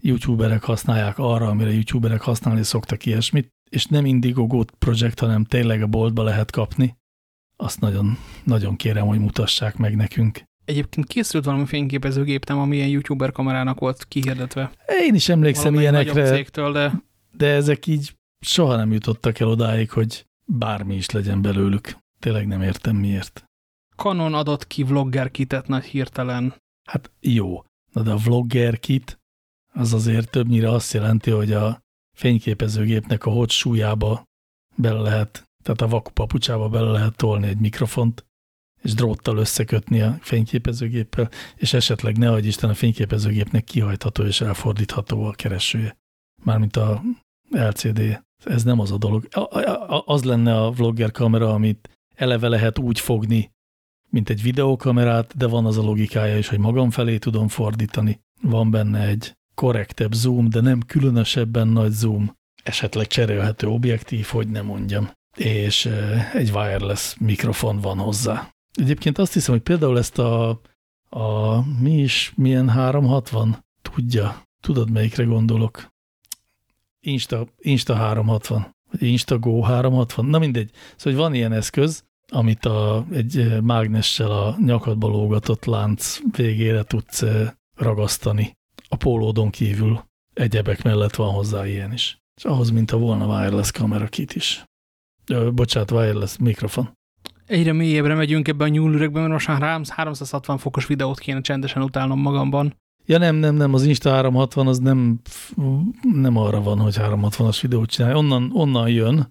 [0.00, 5.86] youtuberek használják arra, amire youtuberek használni szoktak ilyesmit, és nem Indiegogo projekt, hanem tényleg a
[5.86, 6.96] boltba lehet kapni,
[7.56, 10.42] azt nagyon, nagyon kérem, hogy mutassák meg nekünk.
[10.64, 14.72] Egyébként készült valami fényképezőgép, nem, ami ilyen youtuber kamerának volt kihirdetve.
[15.00, 17.02] Én is emlékszem valami ilyenekre, cégtől, de...
[17.36, 21.96] de ezek így soha nem jutottak el odáig, hogy bármi is legyen belőlük.
[22.18, 23.44] Tényleg nem értem miért.
[23.96, 26.54] Canon adott ki vlogger kitet nagy hirtelen.
[26.88, 29.20] Hát jó, Na de a vlogger kit
[29.72, 31.82] az azért többnyire azt jelenti, hogy a
[32.16, 34.24] fényképezőgépnek a hot súlyába
[34.76, 38.26] bele lehet, tehát a vakupapucsába bele lehet tolni egy mikrofont,
[38.82, 45.24] és dróttal összekötni a fényképezőgéppel, és esetleg ne adj Isten a fényképezőgépnek kihajtható és elfordítható
[45.24, 45.96] a keresője.
[46.42, 47.02] Mármint a
[47.50, 48.22] LCD.
[48.44, 49.28] Ez nem az a dolog.
[50.04, 53.50] Az lenne a vlogger kamera, amit eleve lehet úgy fogni,
[54.08, 58.20] mint egy videókamerát, de van az a logikája is, hogy magam felé tudom fordítani.
[58.42, 62.36] Van benne egy korrektebb zoom, de nem különösebben nagy zoom.
[62.62, 65.10] Esetleg cserélhető objektív, hogy nem mondjam.
[65.36, 65.86] És
[66.32, 68.51] egy wireless mikrofon van hozzá.
[68.72, 70.60] Egyébként azt hiszem, hogy például ezt a,
[71.08, 74.42] a mi is, milyen 360 tudja.
[74.60, 75.90] Tudod, melyikre gondolok?
[77.00, 80.70] Insta, Insta 360, vagy Instago 360, na mindegy.
[80.96, 87.24] Szóval van ilyen eszköz, amit a, egy mágnessel a nyakadba lógatott lánc végére tudsz
[87.74, 88.56] ragasztani.
[88.88, 90.04] A pólódon kívül
[90.34, 92.22] egyebek mellett van hozzá ilyen is.
[92.36, 94.64] És ahhoz, mint a volna wireless kamera kit is.
[95.26, 96.98] Ö, bocsánat, wireless mikrofon.
[97.46, 102.20] Egyre mélyebbre megyünk ebben a nyúlüregben, mert most már 360 fokos videót kéne csendesen utálnom
[102.20, 102.74] magamban.
[103.06, 105.20] Ja nem, nem, nem, az Insta 360 az nem,
[106.12, 108.14] nem arra van, hogy 360-as videót csinálj.
[108.14, 109.28] Onnan, onnan jön,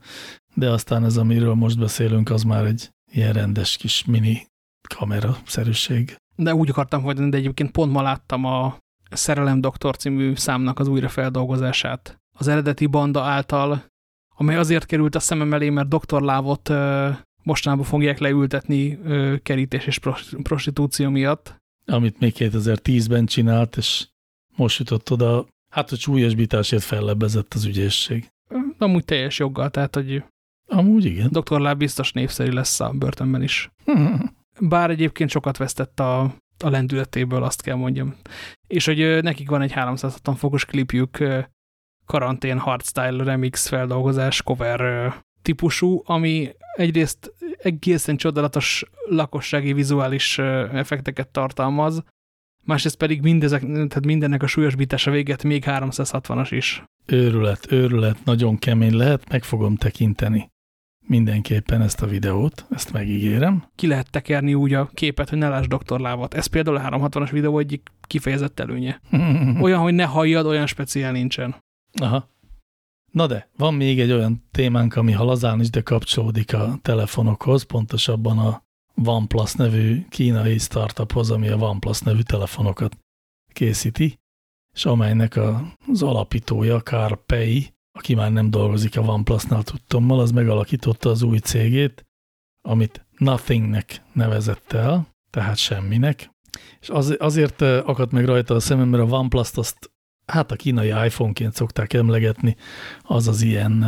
[0.53, 4.47] de aztán ez, amiről most beszélünk, az már egy ilyen rendes kis mini
[4.95, 6.15] kamera-szerűség.
[6.35, 8.77] De úgy akartam hogy de egyébként pont ma láttam a
[9.11, 12.19] Szerelem Doktor című számnak az újrafeldolgozását.
[12.37, 13.85] Az eredeti banda által,
[14.35, 16.21] amely azért került a szemem elé, mert Dr.
[16.21, 16.71] Lávot
[17.43, 19.99] mostanában fogják leültetni ö, kerítés és
[20.43, 21.55] prostitúció miatt.
[21.85, 24.07] Amit még 2010-ben csinált, és
[24.55, 28.27] most jutott oda, hát hogy súlyosbításért fellebbezett az ügyészség.
[28.77, 30.23] Amúgy teljes joggal, tehát hogy
[30.71, 31.29] Amúgy igen.
[31.31, 31.59] Dr.
[31.59, 33.71] Láb biztos népszerű lesz a börtönben is.
[34.59, 36.21] Bár egyébként sokat vesztett a,
[36.59, 38.15] a lendületéből, azt kell mondjam.
[38.67, 41.23] És hogy nekik van egy 360 fokos klipjük,
[42.05, 50.37] karantén hardstyle remix feldolgozás cover típusú, ami egyrészt egészen csodálatos lakossági vizuális
[50.73, 52.03] effekteket tartalmaz,
[52.63, 56.83] másrészt pedig mindezek, tehát mindennek a súlyosbítása véget még 360-as is.
[57.05, 60.51] Őrület, őrület, nagyon kemény lehet, meg fogom tekinteni
[61.11, 63.63] mindenképpen ezt a videót, ezt megígérem.
[63.75, 65.99] Ki lehet tekerni úgy a képet, hogy ne láss Dr.
[65.99, 66.33] Lávat.
[66.33, 69.01] Ez például a 360-as videó egyik kifejezett előnye.
[69.65, 71.55] olyan, hogy ne halljad, olyan speciál nincsen.
[72.01, 72.29] Aha.
[73.11, 77.63] Na de, van még egy olyan témánk, ami ha lazán is, de kapcsolódik a telefonokhoz,
[77.63, 78.63] pontosabban a
[79.05, 82.97] OnePlus nevű kínai startuphoz, ami a OnePlus nevű telefonokat
[83.53, 84.19] készíti,
[84.73, 85.39] és amelynek
[85.87, 91.37] az alapítója, Carl Pei, aki már nem dolgozik a OnePlus-nál tudtommal, az megalakította az új
[91.37, 92.05] cégét,
[92.61, 96.29] amit Nothingnek nevezett el, tehát semminek.
[96.79, 99.90] És az, azért akadt meg rajta a szemem, mert a OnePlus-t azt
[100.31, 102.55] hát a kínai iPhone-ként szokták emlegetni,
[103.01, 103.85] az az ilyen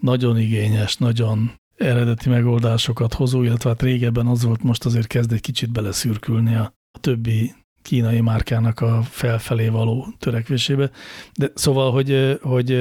[0.00, 5.40] nagyon igényes, nagyon eredeti megoldásokat hozó, illetve hát régebben az volt, most azért kezd egy
[5.40, 10.90] kicsit beleszürkülni a, többi kínai márkának a felfelé való törekvésébe.
[11.34, 12.72] De szóval, hogy, hogy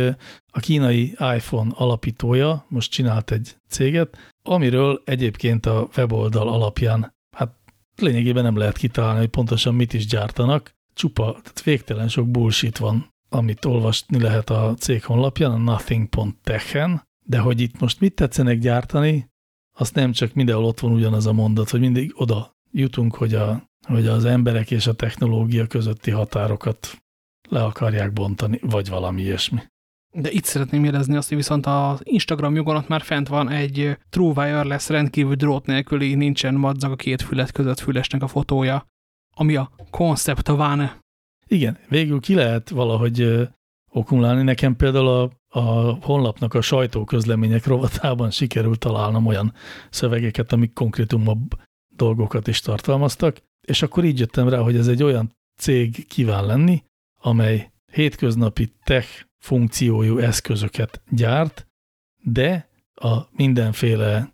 [0.52, 7.56] a kínai iPhone alapítója most csinált egy céget, amiről egyébként a weboldal alapján hát
[7.96, 10.72] lényegében nem lehet kitalálni, hogy pontosan mit is gyártanak.
[10.94, 17.40] Csupa, tehát végtelen sok bullshit van, amit olvasni lehet a cég honlapján, a nothing.tech-en, de
[17.40, 19.30] hogy itt most mit tetszenek gyártani,
[19.78, 23.70] azt nem csak mindenhol ott van ugyanaz a mondat, hogy mindig oda jutunk, hogy a
[23.88, 27.02] hogy az emberek és a technológia közötti határokat
[27.50, 29.60] le akarják bontani, vagy valami ilyesmi.
[30.14, 34.34] De itt szeretném jelezni azt, hogy viszont az Instagram jogon már fent van egy True
[34.36, 38.86] Wireless rendkívül drót nélküli, nincsen madzag a két fület között fülesnek a fotója,
[39.42, 41.00] ami a Concept One.
[41.48, 43.48] Igen, végül ki lehet valahogy
[43.92, 44.44] okumulálni.
[44.44, 49.54] Nekem például a, a honlapnak a sajtóközlemények rovatában sikerült találnom olyan
[49.90, 51.60] szövegeket, amik konkrétumabb
[51.96, 56.84] dolgokat is tartalmaztak, és akkor így jöttem rá, hogy ez egy olyan cég kíván lenni,
[57.22, 61.68] amely hétköznapi tech funkciójú eszközöket gyárt,
[62.24, 64.34] de a mindenféle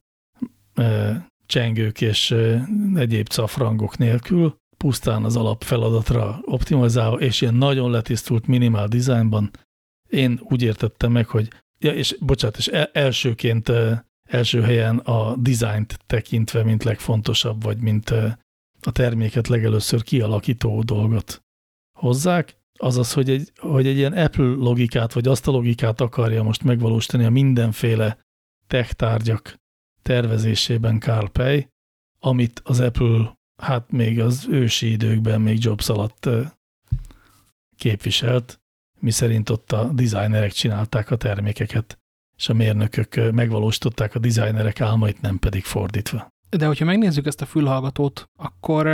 [0.74, 8.48] e, csengők és e, egyéb cafrangok nélkül pusztán az alapfeladatra optimalizálva, és ilyen nagyon letisztult
[8.48, 9.52] minimál dizájnban,
[10.10, 11.48] én úgy értettem meg, hogy,
[11.80, 13.72] ja, és bocsánat, és elsőként
[14.24, 18.10] első helyen a dizájnt tekintve, mint legfontosabb, vagy mint
[18.82, 21.42] a terméket legelőször kialakító dolgot
[22.00, 26.64] hozzák, azaz, hogy egy, hogy egy ilyen Apple logikát, vagy azt a logikát akarja most
[26.64, 28.18] megvalósítani a mindenféle
[28.68, 29.56] tech tárgyak
[30.02, 31.68] tervezésében Carl Pei,
[32.20, 36.30] amit az Apple hát még az ősi időkben, még Jobs alatt
[37.76, 38.62] képviselt,
[39.00, 42.00] mi szerint ott a designerek csinálták a termékeket,
[42.38, 46.28] és a mérnökök megvalósították a designerek álmait, nem pedig fordítva.
[46.50, 48.88] De hogyha megnézzük ezt a fülhallgatót, akkor,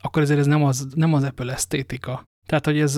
[0.00, 2.24] akkor ezért ez nem az, nem az Apple esztétika.
[2.46, 2.96] Tehát, hogy ez,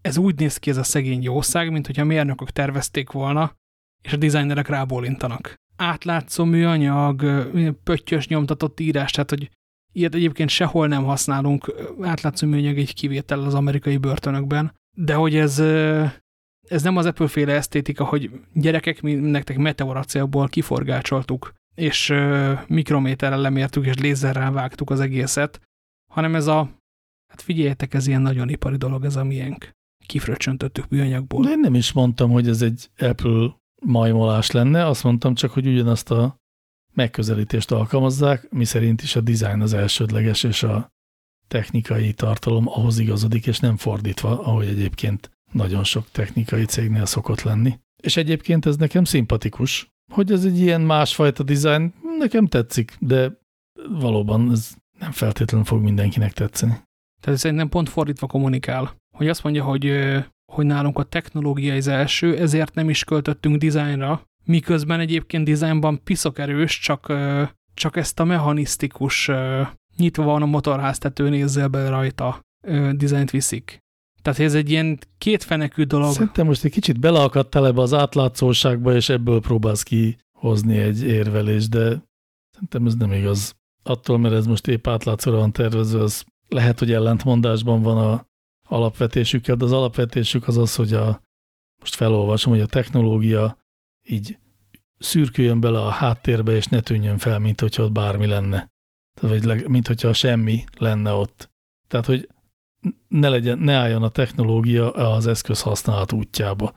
[0.00, 3.54] ez úgy néz ki ez a szegény jószág, mint hogyha a mérnökök tervezték volna,
[4.02, 5.54] és a designerek rábólintanak.
[5.76, 7.24] Átlátszó műanyag,
[7.84, 9.50] pöttyös nyomtatott írás, tehát, hogy
[9.92, 15.58] ilyet egyébként sehol nem használunk, átlátszó műanyag egy kivétel az amerikai börtönökben, de hogy ez,
[16.68, 22.14] ez nem az Apple-féle esztétika, hogy gyerekek, mi nektek meteoracélból kiforgácsoltuk, és
[22.66, 25.60] mikrométerrel lemértük, és lézerrel vágtuk az egészet,
[26.12, 26.70] hanem ez a,
[27.28, 29.70] hát figyeljetek, ez ilyen nagyon ipari dolog, ez a miénk.
[30.06, 31.44] Kifröccsöntöttük műanyagból.
[31.44, 35.66] De én nem is mondtam, hogy ez egy Apple majmolás lenne, azt mondtam csak, hogy
[35.66, 36.39] ugyanazt a
[36.92, 40.92] megközelítést alkalmazzák, mi szerint is a design az elsődleges, és a
[41.48, 47.78] technikai tartalom ahhoz igazodik, és nem fordítva, ahogy egyébként nagyon sok technikai cégnél szokott lenni.
[48.02, 53.38] És egyébként ez nekem szimpatikus, hogy ez egy ilyen másfajta design, nekem tetszik, de
[53.88, 56.82] valóban ez nem feltétlenül fog mindenkinek tetszeni.
[57.20, 59.92] Tehát szerintem pont fordítva kommunikál, hogy azt mondja, hogy,
[60.52, 66.38] hogy nálunk a technológia az első, ezért nem is költöttünk dizájnra, miközben egyébként dizájnban piszok
[66.38, 67.12] erős, csak,
[67.74, 69.30] csak ezt a mechanisztikus,
[69.96, 72.40] nyitva van a motorháztető, nézzel be rajta,
[72.92, 73.78] dizájnt viszik.
[74.22, 76.12] Tehát ez egy ilyen kétfenekű dolog.
[76.12, 82.02] Szerintem most egy kicsit beleakadtál ebbe az átlátszóságba, és ebből próbálsz kihozni egy érvelést, de
[82.50, 83.54] szerintem ez nem igaz.
[83.82, 88.26] Attól, mert ez most épp átlátszóra van tervezve, az lehet, hogy ellentmondásban van a
[88.68, 91.22] alapvetésükkel, de az alapvetésük az az, hogy a,
[91.80, 93.58] most felolvasom, hogy a technológia
[94.08, 94.38] így
[94.98, 98.68] szürküljön bele a háttérbe, és ne tűnjön fel, mint hogyha ott bármi lenne.
[99.20, 101.50] Vagy mint hogyha semmi lenne ott.
[101.88, 102.28] Tehát, hogy
[103.08, 106.74] ne, legyen, ne álljon a technológia az eszköz használat útjába.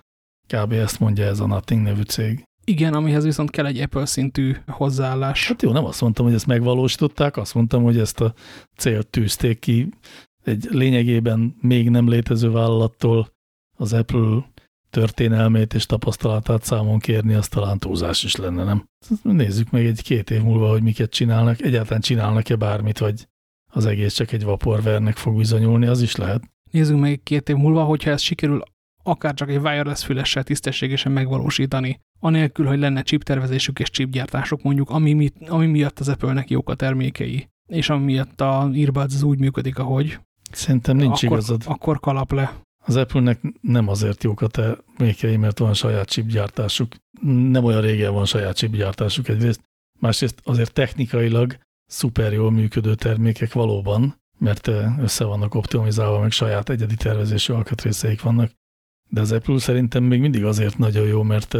[0.47, 0.71] Kb.
[0.71, 2.43] ezt mondja ez a Nothing nevű cég.
[2.65, 5.47] Igen, amihez viszont kell egy Apple szintű hozzáállás.
[5.47, 8.33] Hát jó, nem azt mondtam, hogy ezt megvalósították, azt mondtam, hogy ezt a
[8.75, 9.89] célt tűzték ki
[10.43, 13.33] egy lényegében még nem létező vállalattól
[13.77, 14.52] az Apple
[14.93, 18.85] történelmét és tapasztalatát számon kérni, az talán túlzás is lenne, nem?
[19.21, 21.61] Nézzük meg egy-két év múlva, hogy miket csinálnak.
[21.61, 23.27] Egyáltalán csinálnak-e bármit, vagy
[23.71, 26.43] az egész csak egy vaporvernek fog bizonyulni, az is lehet.
[26.71, 28.61] Nézzük meg két év múlva, hogyha ez sikerül
[29.03, 35.13] akár csak egy wireless fülessel tisztességesen megvalósítani, anélkül, hogy lenne chiptervezésük és chipgyártások mondjuk, ami,
[35.13, 39.39] mi, ami miatt az Apple-nek jók a termékei, és ami miatt a Earbuds az úgy
[39.39, 40.19] működik, ahogy.
[40.51, 41.63] Szerintem nincs akkor, igazad.
[41.65, 42.53] Akkor kalap le.
[42.85, 46.95] Az Apple-nek nem azért jók a termékei, mert van saját chipgyártásuk.
[47.21, 49.61] Nem olyan régen van saját chipgyártásuk egyrészt.
[49.99, 54.67] Másrészt azért technikailag szuper jól működő termékek valóban, mert
[54.99, 58.51] össze vannak optimizálva, meg saját egyedi tervezésű alkatrészeik vannak.
[59.09, 61.57] De az Apple szerintem még mindig azért nagyon jó, mert,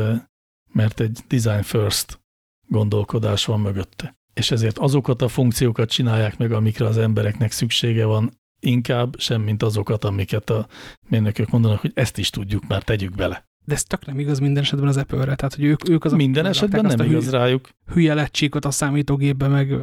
[0.71, 2.19] mert egy design first
[2.67, 4.17] gondolkodás van mögötte.
[4.33, 8.31] És ezért azokat a funkciókat csinálják meg, amikre az embereknek szüksége van,
[8.63, 10.67] inkább sem, mint azokat, amiket a
[11.09, 13.45] mérnökök mondanak, hogy ezt is tudjuk, már tegyük bele.
[13.65, 16.45] De ez tök nem igaz minden esetben az Apple-re, tehát hogy ők, ők az Minden
[16.45, 17.69] esetben nem igaz hülye, rájuk.
[17.93, 19.75] Hülye lecsíkot a számítógépbe, meg,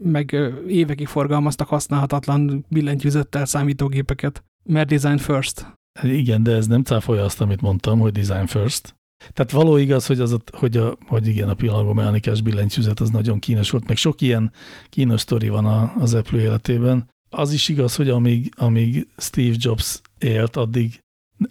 [0.00, 0.36] meg
[0.68, 5.66] évekig forgalmaztak használhatatlan billentyűzettel számítógépeket, mert design first.
[6.02, 8.94] Igen, de ez nem cáfolja azt, amit mondtam, hogy design first.
[9.32, 13.38] Tehát való igaz, hogy, az a, hogy, a, hogy igen, a pillanagomechanikás billentyűzet az nagyon
[13.38, 14.52] kínos volt, meg sok ilyen
[14.88, 20.00] kínos sztori van a, az Apple életében, az is igaz, hogy amíg, amíg Steve Jobs
[20.18, 21.00] élt, addig,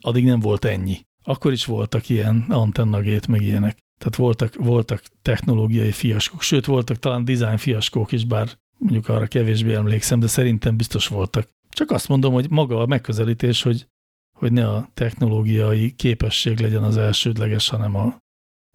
[0.01, 0.99] addig nem volt ennyi.
[1.23, 3.77] Akkor is voltak ilyen antennagét, meg ilyenek.
[3.97, 9.73] Tehát voltak, voltak technológiai fiaskók, sőt voltak talán design fiaskók is, bár mondjuk arra kevésbé
[9.73, 11.49] emlékszem, de szerintem biztos voltak.
[11.69, 13.87] Csak azt mondom, hogy maga a megközelítés, hogy,
[14.37, 18.17] hogy ne a technológiai képesség legyen az elsődleges, hanem a,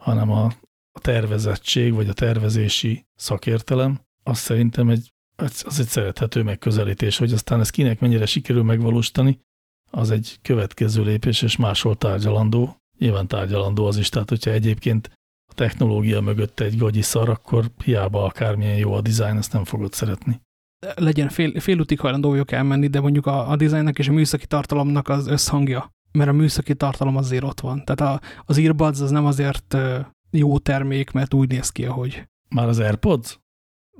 [0.03, 0.45] hanem a,
[0.93, 7.61] a tervezettség, vagy a tervezési szakértelem, az szerintem egy az egy szerethető megközelítés, hogy aztán
[7.61, 9.41] ez kinek mennyire sikerül megvalósítani,
[9.91, 12.77] az egy következő lépés, és máshol tárgyalandó.
[12.99, 15.11] Nyilván tárgyalandó az is, tehát hogyha egyébként
[15.51, 19.93] a technológia mögött egy gagyi szar, akkor hiába akármilyen jó a dizájn, ezt nem fogod
[19.93, 20.41] szeretni.
[20.95, 25.09] legyen fél, félútig hajlandó vagyok elmenni, de mondjuk a, a dizájnnak és a műszaki tartalomnak
[25.09, 27.85] az összhangja, mert a műszaki tartalom azért ott van.
[27.85, 29.77] Tehát a, az earbuds az nem azért
[30.31, 32.29] jó termék, mert úgy néz ki, ahogy.
[32.49, 33.39] Már az AirPods?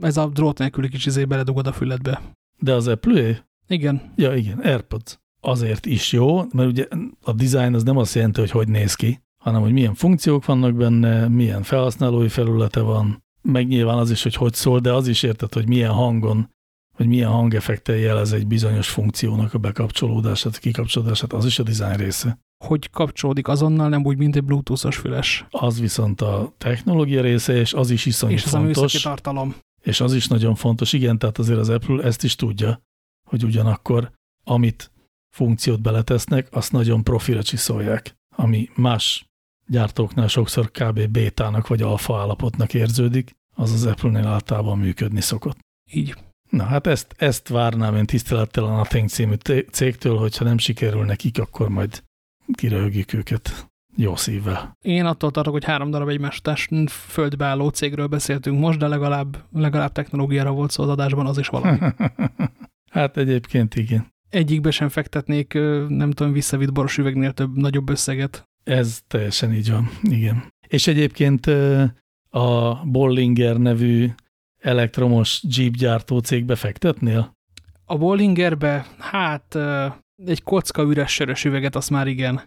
[0.01, 2.23] Ez a drót nélküli kis izé beledugod a füledbe.
[2.59, 4.13] De az apple Igen.
[4.17, 5.19] Ja, igen, AirPods.
[5.41, 6.87] Azért is jó, mert ugye
[7.23, 10.75] a design az nem azt jelenti, hogy hogy néz ki, hanem hogy milyen funkciók vannak
[10.75, 15.23] benne, milyen felhasználói felülete van, meg nyilván az is, hogy hogy szól, de az is
[15.23, 16.51] érted, hogy milyen hangon,
[16.97, 22.39] vagy milyen hangeffektel jelez egy bizonyos funkciónak a bekapcsolódását, kikapcsolódását, az is a design része.
[22.65, 25.47] Hogy kapcsolódik azonnal, nem úgy, mint egy bluetoothos füles.
[25.51, 28.95] Az viszont a technológia része, és az is iszonyú és fontos.
[28.95, 29.55] És az a tartalom.
[29.87, 32.83] És az is nagyon fontos, igen, tehát azért az Apple ezt is tudja,
[33.29, 34.13] hogy ugyanakkor,
[34.45, 34.91] amit
[35.35, 39.27] funkciót beletesznek, azt nagyon profira csiszolják, ami más
[39.67, 41.09] gyártóknál sokszor kb.
[41.09, 45.59] bétának vagy alfa állapotnak érződik, az az Apple-nél általában működni szokott.
[45.91, 46.15] Így.
[46.51, 49.35] Na hát ezt, ezt várnám én tisztelettel a Nothing című
[49.71, 52.03] cégtől, hogyha nem sikerül nekik, akkor majd
[52.53, 53.67] kiröhögjük őket
[53.97, 54.77] jó szívvel.
[54.83, 56.41] Én attól tartok, hogy három darab egymás
[56.89, 61.79] földbeálló cégről beszéltünk most, de legalább, legalább technológiára volt szó az adásban, az is valami.
[62.91, 64.07] hát egyébként igen.
[64.29, 65.53] Egyikbe sem fektetnék,
[65.89, 68.45] nem tudom, visszavitt boros üvegnél több nagyobb összeget.
[68.65, 70.53] Ez teljesen így van, igen.
[70.69, 71.47] És egyébként
[72.31, 74.11] a Bollinger nevű
[74.59, 77.35] elektromos Jeep gyártó cégbe fektetnél?
[77.85, 79.59] A Bollingerbe, hát
[80.25, 82.41] egy kocka üres sörös üveget, azt már igen.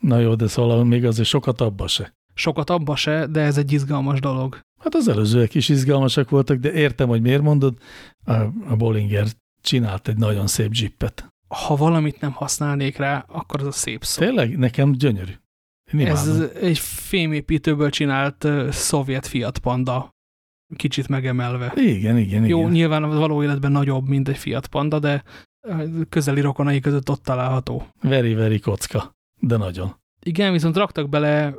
[0.00, 2.16] Na jó, de szóval még azért sokat abba se.
[2.34, 4.60] Sokat abba se, de ez egy izgalmas dolog.
[4.80, 7.78] Hát az előzőek is izgalmasak voltak, de értem, hogy miért mondod.
[8.24, 8.32] A,
[8.68, 9.26] a Bollinger
[9.60, 11.28] csinált egy nagyon szép jeepet.
[11.48, 14.22] Ha valamit nem használnék rá, akkor az a szép szó.
[14.22, 14.58] Tényleg?
[14.58, 15.32] Nekem gyönyörű.
[15.92, 20.10] Ez egy fémépítőből csinált uh, szovjet Fiat Panda,
[20.76, 21.72] kicsit megemelve.
[21.76, 22.70] Igen, igen, Jó, igen.
[22.70, 25.22] nyilván a való életben nagyobb, mint egy Fiat Panda, de
[26.08, 27.86] közeli rokonai között ott található.
[28.02, 29.96] Veri, veri kocka, de nagyon.
[30.22, 31.54] Igen, viszont raktak bele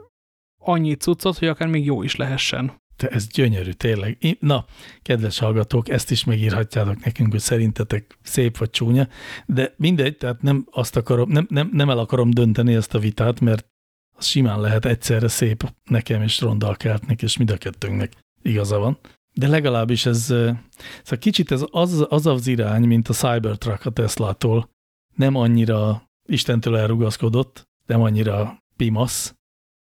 [0.58, 2.82] annyi cuccot, hogy akár még jó is lehessen.
[2.96, 4.38] Te ez gyönyörű, tényleg.
[4.40, 4.66] Na,
[5.02, 9.08] kedves hallgatók, ezt is megírhatjátok nekünk, hogy szerintetek szép vagy csúnya,
[9.46, 13.40] de mindegy, tehát nem azt akarom, nem, nem, nem el akarom dönteni ezt a vitát,
[13.40, 13.68] mert
[14.16, 18.98] az simán lehet egyszerre szép nekem és Ronda Keltnek, és mind a kettőnknek igaza van.
[19.34, 24.70] De legalábbis ez, szóval kicsit ez az, az az irány, mint a Cybertruck a Tesla-tól.
[25.16, 29.36] Nem annyira Istentől elrugaszkodott, nem annyira pimasz,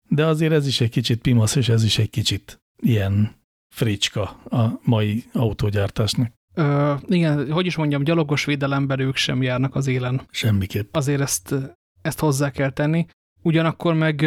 [0.08, 3.36] de azért ez is egy kicsit pimasz, és ez is egy kicsit ilyen
[3.74, 6.32] fricska a mai autógyártásnak.
[6.54, 10.26] Ö, igen, hogy is mondjam, gyalogos védelemben ők sem járnak az élen.
[10.30, 10.96] Semmiképp.
[10.96, 11.54] Azért ezt,
[12.02, 13.06] ezt hozzá kell tenni.
[13.42, 14.26] Ugyanakkor meg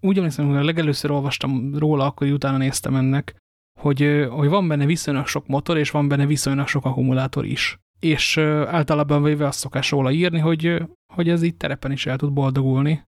[0.00, 3.36] úgy emlékszem, hogy legelőször olvastam róla, akkor utána néztem ennek,
[3.80, 7.78] hogy, hogy van benne viszonylag sok motor, és van benne viszonylag sok akkumulátor is.
[8.04, 8.36] És
[8.66, 10.82] általában véve azt szokás róla írni, hogy,
[11.14, 13.02] hogy ez így terepen is el tud boldogulni,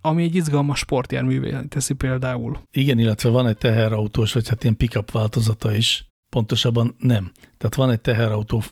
[0.00, 2.58] ami egy izgalmas sportjárművé teszi például.
[2.72, 6.08] Igen, illetve van egy teherautós, vagy hát ilyen pickup változata is.
[6.32, 7.32] Pontosabban nem.
[7.58, 8.62] Tehát van egy teherautó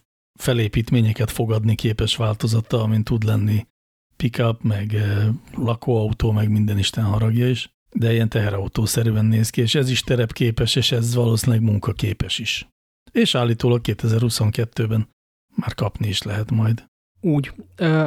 [0.41, 3.67] felépítményeket fogadni képes változata, amin tud lenni
[4.17, 4.97] pickup, meg
[5.55, 10.77] lakóautó, meg minden isten haragja is, de ilyen teherautószerűen néz ki, és ez is terepképes,
[10.77, 12.69] és ez valószínűleg munkaképes is.
[13.13, 15.09] És állítólag 2022-ben
[15.61, 16.85] már kapni is lehet majd.
[17.21, 17.53] Úgy.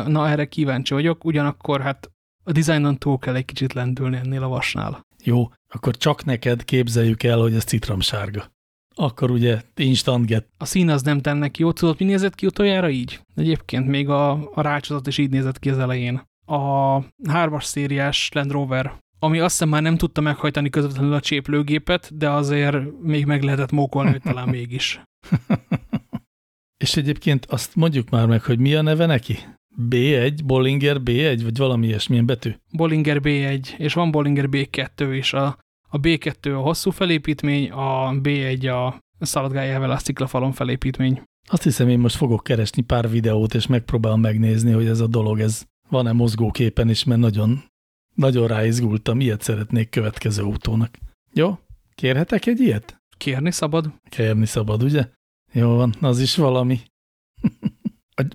[0.06, 2.12] Na, erre kíváncsi vagyok, ugyanakkor hát
[2.44, 5.06] a dizájnon túl kell egy kicsit lendülni ennél a vasnál.
[5.24, 8.52] Jó, akkor csak neked képzeljük el, hogy ez citromsárga.
[8.96, 10.48] Akkor ugye instant get.
[10.58, 11.72] A szín az nem tennek jó.
[11.72, 13.22] Tudod, mi nézett ki utoljára így?
[13.36, 16.22] Egyébként még a, a rácsozat is így nézett ki az elején.
[16.46, 16.98] A
[17.28, 22.30] hármas szériás Land Rover, ami azt hiszem már nem tudta meghajtani közvetlenül a cséplőgépet, de
[22.30, 25.02] azért még meg lehetett mókolni, hogy talán mégis.
[26.82, 29.38] És egyébként azt mondjuk már meg, hogy mi a neve neki?
[29.90, 32.52] B1, Bollinger B1, vagy valami ilyesmilyen betű?
[32.72, 35.34] Bollinger B1, és van Bollinger B2 is.
[35.34, 35.58] A,
[35.90, 41.22] a B2 a hosszú felépítmény, a B1 a szaladgájával a sziklafalon felépítmény.
[41.50, 45.40] Azt hiszem, én most fogok keresni pár videót, és megpróbálom megnézni, hogy ez a dolog,
[45.40, 47.64] ez van-e mozgóképen is, mert nagyon,
[48.16, 50.98] nagyon ráizgultam, ilyet szeretnék következő autónak.
[51.34, 51.60] Jó?
[51.96, 53.02] Kérhetek egy ilyet?
[53.18, 53.94] Kérni szabad?
[54.10, 55.08] Kérni szabad, ugye?
[55.52, 56.80] Jó van, az is valami.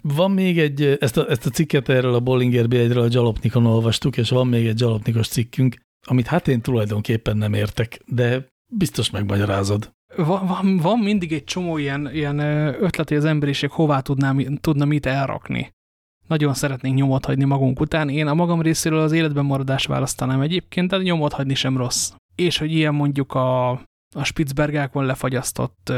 [0.02, 4.16] Van még egy, ezt a, ezt a cikket erről a Bollinger B1-ről a Jalopnikon olvastuk,
[4.16, 9.90] és van még egy Jalopnikos cikkünk, amit hát én tulajdonképpen nem értek, de biztos megmagyarázod.
[10.16, 12.38] Van, van, van mindig egy csomó ilyen, ilyen
[12.82, 15.74] ötlet, hogy az emberiség hová tudná, tudna mit elrakni.
[16.26, 18.08] Nagyon szeretnénk nyomot hagyni magunk után.
[18.08, 22.12] Én a magam részéről az életben maradás választanám egyébként, de nyomot hagyni sem rossz.
[22.34, 23.70] És hogy ilyen mondjuk a,
[24.14, 25.92] a Spitzbergákon lefagyasztott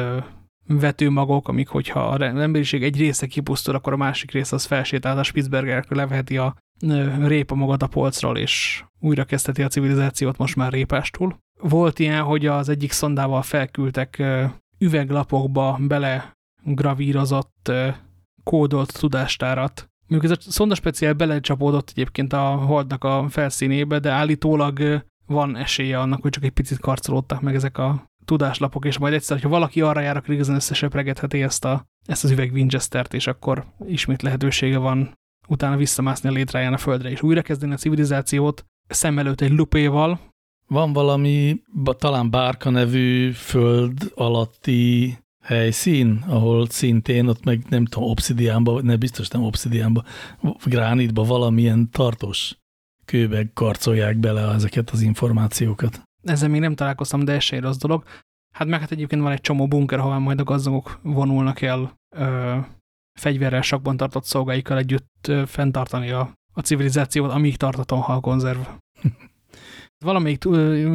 [0.69, 5.23] vetőmagok, amik hogyha az emberiség egy része kipusztul, akkor a másik része az felsétál a
[5.23, 6.57] Spitzbergerkről, leveheti a
[7.21, 11.39] répa magad a polcról, és újra kezdheti a civilizációt most már répástól.
[11.61, 14.23] Volt ilyen, hogy az egyik szondával felküldtek
[14.79, 17.73] üveglapokba bele gravírozott,
[18.43, 19.87] kódolt tudástárat.
[20.07, 25.99] Mondjuk ez a szonda speciál belecsapódott egyébként a holdnak a felszínébe, de állítólag van esélye
[25.99, 29.81] annak, hogy csak egy picit karcolódtak meg ezek a tudáslapok, és majd egyszer, ha valaki
[29.81, 34.79] arra jár, akkor igazán összesöpregetheti ezt, a, ezt az üveg Winchester-t, és akkor ismét lehetősége
[34.79, 40.21] van utána visszamászni a létráján a földre, és újrakezdeni a civilizációt szem előtt egy lupéval.
[40.67, 41.63] Van valami,
[41.99, 49.29] talán Bárka nevű föld alatti helyszín, ahol szintén ott meg nem tudom, obszidiánba, ne biztos
[49.29, 50.05] nem obszidiánba,
[50.65, 52.57] gránitba valamilyen tartós
[53.05, 56.08] kőbe karcolják bele ezeket az információkat.
[56.29, 58.05] Ezzel még nem találkoztam, de se rossz dolog.
[58.55, 62.57] Hát meg hát egyébként van egy csomó bunker, ahová majd a gazdagok vonulnak el ö,
[63.19, 68.59] fegyverrel sakban tartott szolgáikkal együtt ö, fenntartani a, a civilizációt, amíg tart a tonhal konzerv.
[70.05, 70.45] Valamelyik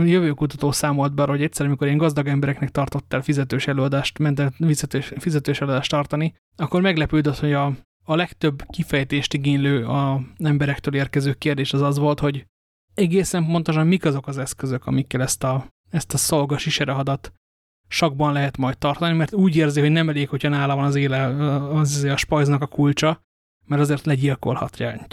[0.06, 4.54] jövőkutató számolt be, hogy egyszer, amikor én gazdag embereknek tartott el fizetős előadást, ment el
[4.60, 7.72] fizetős, fizetős előadást tartani, akkor meglepődött, hogy a,
[8.06, 12.46] a legtöbb kifejtést igénylő a emberektől érkező kérdés az az volt, hogy
[12.94, 17.34] egészen pontosan mik azok az eszközök, amikkel ezt a, ezt a szolga siserehadat
[17.88, 21.26] sakban lehet majd tartani, mert úgy érzi, hogy nem elég, hogyha nála van az éle,
[21.70, 23.22] az a spajznak a kulcsa,
[23.66, 25.08] mert azért legyilkolhatják.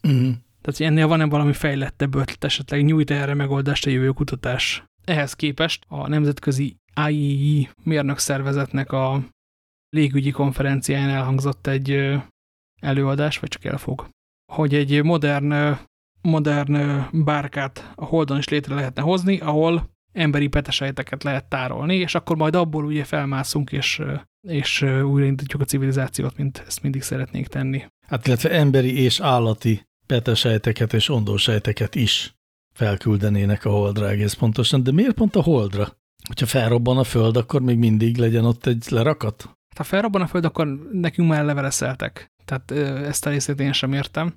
[0.00, 0.34] -huh.
[0.60, 4.84] Tehát, hogy ennél van-e valami fejlettebb ötlet, esetleg nyújt erre megoldást a jövő kutatás.
[5.04, 6.76] Ehhez képest a Nemzetközi
[7.08, 9.24] IEE mérnök szervezetnek a
[9.88, 12.18] légügyi konferenciáján elhangzott egy
[12.80, 14.08] előadás, vagy csak elfog,
[14.52, 15.78] hogy egy modern,
[16.22, 22.36] modern bárkát a Holdon is létre lehetne hozni, ahol emberi petesejteket lehet tárolni, és akkor
[22.36, 24.02] majd abból ugye felmászunk, és,
[24.48, 27.84] és újraindítjuk a civilizációt, mint ezt mindig szeretnénk tenni.
[28.06, 32.34] Hát illetve emberi és állati petesejteket és ondósejteket is
[32.72, 35.98] felküldenének a holdra egész pontosan, de miért pont a holdra?
[36.26, 39.42] Hogyha felrobban a föld, akkor még mindig legyen ott egy lerakat?
[39.42, 42.32] Hát, ha felrobban a föld, akkor nekünk már levereszeltek.
[42.44, 42.70] Tehát
[43.06, 44.34] ezt a részét én sem értem.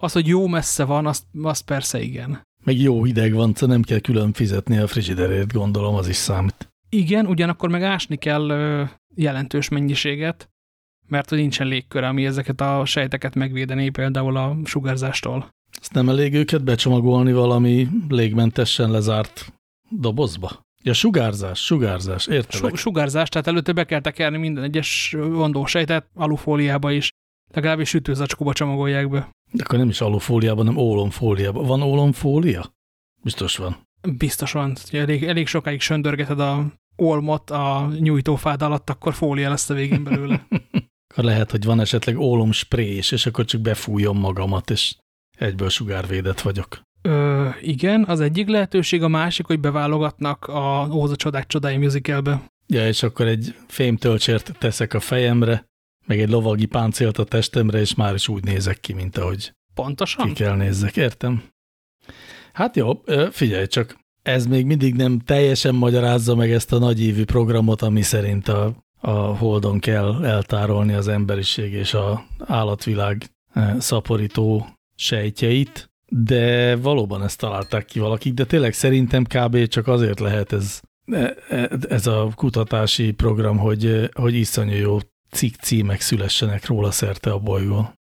[0.00, 2.42] Az, hogy jó messze van, azt, azt persze igen.
[2.64, 6.68] Meg jó hideg van, szóval nem kell külön fizetni a frigiderét, gondolom, az is számít.
[6.88, 8.48] Igen, ugyanakkor meg ásni kell
[9.14, 10.50] jelentős mennyiséget,
[11.08, 15.48] mert hogy nincsen légkör, ami ezeket a sejteket megvédené például a sugárzástól.
[15.80, 19.52] Ezt nem elég őket becsomagolni valami légmentesen lezárt
[19.88, 20.60] dobozba?
[20.82, 22.70] Ja, sugárzás, sugárzás, értelek.
[22.70, 25.16] Su sugárzás, tehát előtte be kell tekerni minden egyes
[25.64, 27.10] sejtet alufóliába is.
[27.52, 29.30] Legalábbis sütőzacskóba csomagolják be.
[29.50, 31.66] De akkor nem is alufóliában, hanem ólomfóliában.
[31.66, 32.74] Van ólomfólia?
[33.22, 33.88] Biztos van.
[34.16, 34.76] Biztos van.
[34.90, 40.46] Elég, elég sokáig söndörgeted a olmot a nyújtófád alatt, akkor fólia lesz a végén belőle.
[41.10, 44.96] akkor lehet, hogy van esetleg ólomsprés, és akkor csak befújom magamat, és
[45.38, 46.80] egyből sugárvédett vagyok.
[47.02, 52.42] Ö, igen, az egyik lehetőség, a másik, hogy beválogatnak a Óza Csodák Csodái musicalbe.
[52.66, 55.69] Ja, és akkor egy fémtölcsért teszek a fejemre,
[56.10, 60.26] meg egy lovagi páncélt a testemre, és már is úgy nézek ki, mint ahogy Pontosan?
[60.26, 61.42] ki kell nézzek, értem?
[62.52, 67.82] Hát jó, figyelj csak, ez még mindig nem teljesen magyarázza meg ezt a nagyívű programot,
[67.82, 73.30] ami szerint a, a Holdon kell eltárolni az emberiség és a állatvilág
[73.78, 79.66] szaporító sejtjeit, de valóban ezt találták ki valakik, de tényleg szerintem kb.
[79.66, 84.98] csak azért lehet ez, e, e, ez a kutatási program, hogy, hogy iszonyú jó
[85.30, 87.98] cikk címek szülessenek róla szerte a bolygón.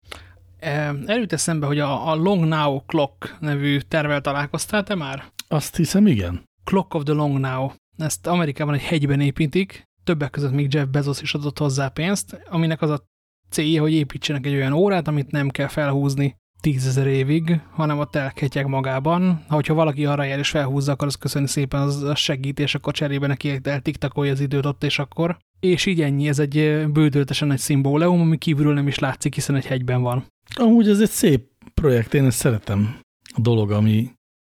[1.06, 5.24] Előtt eszembe, hogy a, a Long Now Clock nevű tervel találkoztál te már?
[5.48, 6.44] Azt hiszem, igen.
[6.64, 7.70] Clock of the Long Now.
[7.98, 12.82] Ezt Amerikában egy hegyben építik, többek között még Jeff Bezos is adott hozzá pénzt, aminek
[12.82, 13.08] az a
[13.50, 18.68] célja, hogy építsenek egy olyan órát, amit nem kell felhúzni tízezer évig, hanem ott elketjek
[18.68, 19.44] magában.
[19.48, 22.76] Ha hogyha valaki arra jár és felhúzza, akkor az köszönni szépen, az, az segít, és
[22.76, 25.38] akkor cserébe neki eltiktakolja az időt ott, és akkor.
[25.60, 29.65] És így ennyi, ez egy bődöltesen egy szimbóleum, ami kívülről nem is látszik, hiszen egy
[29.65, 30.26] hegyben van.
[30.56, 32.99] Amúgy ez egy szép projekt, én ezt szeretem.
[33.35, 34.11] A dolog, ami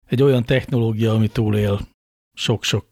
[0.06, 1.80] egy olyan technológia, ami túlél
[2.34, 2.86] sok-sok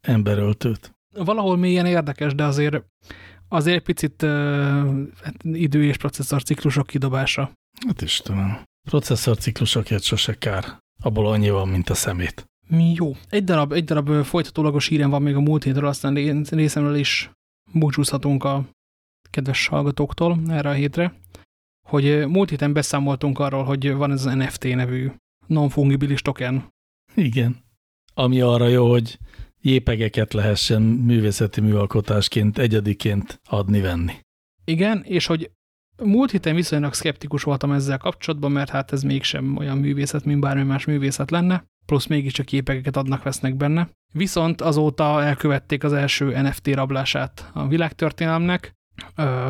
[0.00, 0.94] emberöltőt.
[1.14, 2.84] Valahol mélyen érdekes, de azért
[3.48, 4.98] azért picit uh,
[5.42, 7.52] idő és processzor ciklusok kidobása.
[7.86, 8.62] Hát Istenem.
[8.88, 10.78] Processzor ciklusokért sose kár.
[11.02, 12.44] Abból annyi van, mint a szemét.
[12.68, 13.16] Mi jó.
[13.28, 16.14] Egy darab, egy darab folytatólagos hírem van még a múlt hétről, aztán
[16.50, 17.30] részemről is
[17.72, 18.64] búcsúzhatunk a
[19.30, 21.14] kedves hallgatóktól erre a hétre,
[21.88, 25.10] hogy múlt héten beszámoltunk arról, hogy van ez az NFT nevű
[25.46, 26.68] non-fungibilis token.
[27.14, 27.64] Igen.
[28.14, 29.18] Ami arra jó, hogy
[29.60, 34.12] jépegeket lehessen művészeti műalkotásként, egyediként adni-venni.
[34.64, 35.50] Igen, és hogy
[36.04, 40.62] múlt héten viszonylag szkeptikus voltam ezzel kapcsolatban, mert hát ez mégsem olyan művészet, mint bármi
[40.62, 43.88] más művészet lenne, plusz mégiscsak jépegeket adnak-vesznek benne.
[44.12, 48.72] Viszont azóta elkövették az első NFT rablását a világtörténelemnek,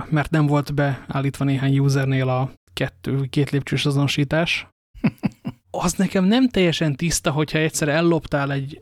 [0.09, 4.67] mert nem volt beállítva néhány usernél a kettő, két lépcsős azonosítás.
[5.71, 8.81] Az nekem nem teljesen tiszta, hogyha egyszer elloptál egy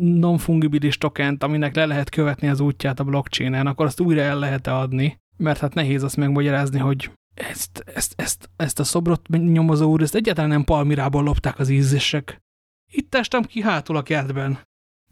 [0.00, 4.76] non-fungibilis tokent, aminek le lehet követni az útját a blockchainen, akkor azt újra el lehet-e
[4.76, 10.02] adni, mert hát nehéz azt megmagyarázni, hogy ezt, ezt, ezt, ezt a szobrot nyomozó úr,
[10.02, 12.38] ezt egyáltalán nem Palmirából lopták az ízések.
[12.92, 14.58] Itt testem ki hátul a kertben.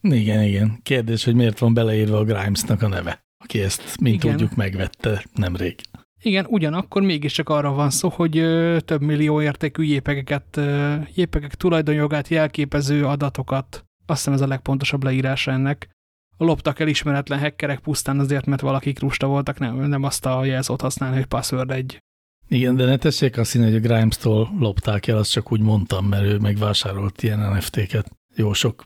[0.00, 0.78] Igen, igen.
[0.82, 4.36] Kérdés, hogy miért van beleírva a Grimesnak a neve, aki ezt, mint igen.
[4.36, 5.80] tudjuk, megvette nemrég.
[6.22, 8.32] Igen, ugyanakkor mégiscsak arra van szó, hogy
[8.84, 10.60] több millió értékű jépegeket,
[11.14, 15.88] jépegek tulajdonjogát jelképező adatokat, azt hiszem ez a legpontosabb leírása ennek,
[16.36, 20.80] loptak el ismeretlen hackerek pusztán azért, mert valakik lusta voltak, nem, nem azt a jelzót
[20.80, 22.02] használni, hogy password egy.
[22.48, 26.06] Igen, de ne tessék azt hinni, hogy a Grimes-tól lopták el, azt csak úgy mondtam,
[26.06, 28.84] mert ő megvásárolt ilyen NFT-ket jó sok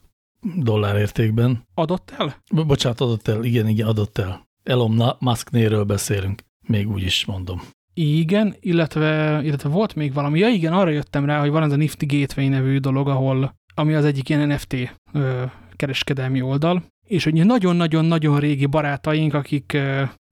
[0.57, 1.67] dollárértékben.
[1.75, 2.43] Adott el?
[2.67, 4.47] Bocsát, adott el, igen, igen, adott el.
[4.63, 7.63] Elon Musk-néről beszélünk, még úgy is mondom.
[7.95, 10.39] Igen, illetve, illetve volt még valami.
[10.39, 13.95] Ja igen, arra jöttem rá, hogy van ez a Nifty Gateway nevű dolog, ahol, ami
[13.95, 14.75] az egyik ilyen NFT
[15.13, 15.45] ö,
[15.77, 19.79] kereskedelmi oldal, és hogy nagyon-nagyon-nagyon régi barátaink, akik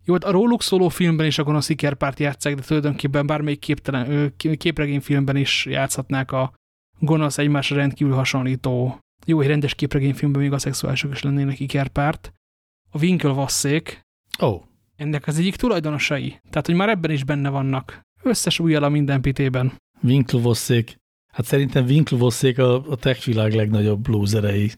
[0.04, 5.36] jó, a róluk szóló filmben is a gonosz ikerpárt játszák, de tulajdonképpen bármelyik képtelen, képregényfilmben
[5.36, 6.52] is játszhatnák a
[6.98, 12.32] gonosz egymásra rendkívül hasonlító, jó, egy rendes képregényfilmben még a szexuálisok is lennének ikerpárt.
[12.90, 14.00] A Winklevosszék.
[14.38, 14.62] Oh.
[14.96, 16.40] Ennek az egyik tulajdonosai.
[16.50, 18.00] Tehát, hogy már ebben is benne vannak.
[18.22, 19.72] Összes újjal a minden pitében.
[20.02, 20.96] Winklevosszék.
[21.32, 24.72] Hát szerintem Winklevosszék a, a tech világ legnagyobb lúzerei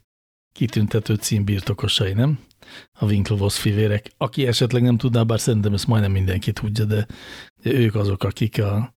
[0.59, 2.39] kitüntető címbirtokosai, nem?
[2.93, 4.11] A Winklevoss fivérek.
[4.17, 7.07] Aki esetleg nem tudná, bár szerintem ezt majdnem mindenki tudja, de
[7.63, 8.95] ők azok, akik a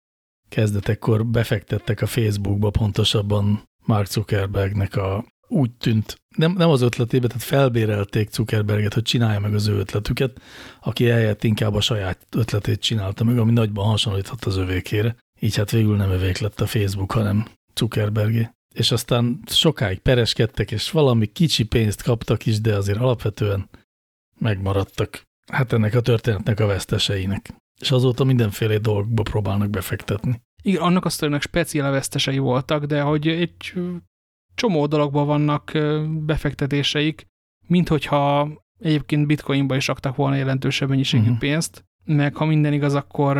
[0.48, 7.42] kezdetekkor befektettek a Facebookba, pontosabban Mark Zuckerbergnek a úgy tűnt, nem, nem az ötletébe, tehát
[7.42, 10.40] felbérelték Zuckerberget, hogy csinálja meg az ő ötletüket,
[10.80, 15.16] aki eljött inkább a saját ötletét csinálta meg, ami nagyban hasonlíthat az övékére.
[15.40, 20.90] Így hát végül nem övék lett a Facebook, hanem Zuckerbergé és aztán sokáig pereskedtek, és
[20.90, 23.68] valami kicsi pénzt kaptak is, de azért alapvetően
[24.38, 25.22] megmaradtak
[25.52, 27.54] hát ennek a történetnek a veszteseinek.
[27.80, 30.40] És azóta mindenféle dolgokba próbálnak befektetni.
[30.62, 33.74] Igen, annak a sztorinak speciál vesztesei voltak, de hogy egy
[34.54, 35.72] csomó dologban vannak
[36.26, 37.26] befektetéseik,
[37.66, 41.38] mint hogyha egyébként bitcoinba is raktak volna jelentősebb mennyiségű uh mhm.
[41.38, 41.48] -huh.
[41.48, 43.36] pénzt, meg ha minden igaz, akkor,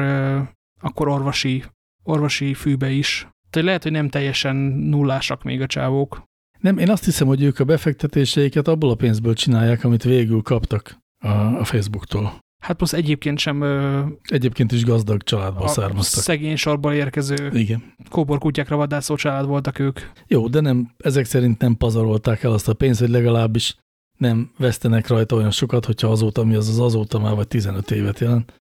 [0.80, 1.64] akkor orvosi,
[2.02, 6.22] orvosi fűbe is tehát lehet, hogy nem teljesen nullásak még a csávók.
[6.58, 10.98] Nem, én azt hiszem, hogy ők a befektetéseiket abból a pénzből csinálják, amit végül kaptak
[11.18, 11.28] a,
[11.58, 12.38] a Facebooktól.
[12.62, 13.60] Hát plusz egyébként sem...
[13.60, 16.22] Ö, egyébként is gazdag családból származtak.
[16.22, 17.94] Szegény sorból érkező Igen.
[18.08, 20.00] kóborkutyákra vadászó család voltak ők.
[20.26, 23.76] Jó, de nem, ezek szerint nem pazarolták el azt a pénzt, hogy legalábbis
[24.18, 28.18] nem vesztenek rajta olyan sokat, hogyha azóta, mi az az azóta már vagy 15 évet
[28.18, 28.59] jelent,